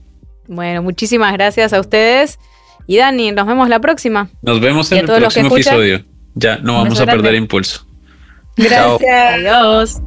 [0.48, 2.40] Bueno, muchísimas gracias a ustedes.
[2.88, 4.30] Y Dani, nos vemos la próxima.
[4.42, 6.04] Nos vemos en el próximo episodio.
[6.34, 7.86] Ya, no vamos a perder impulso.
[8.58, 9.00] Gracias.
[9.00, 9.00] Chao.
[9.00, 10.02] Adiós.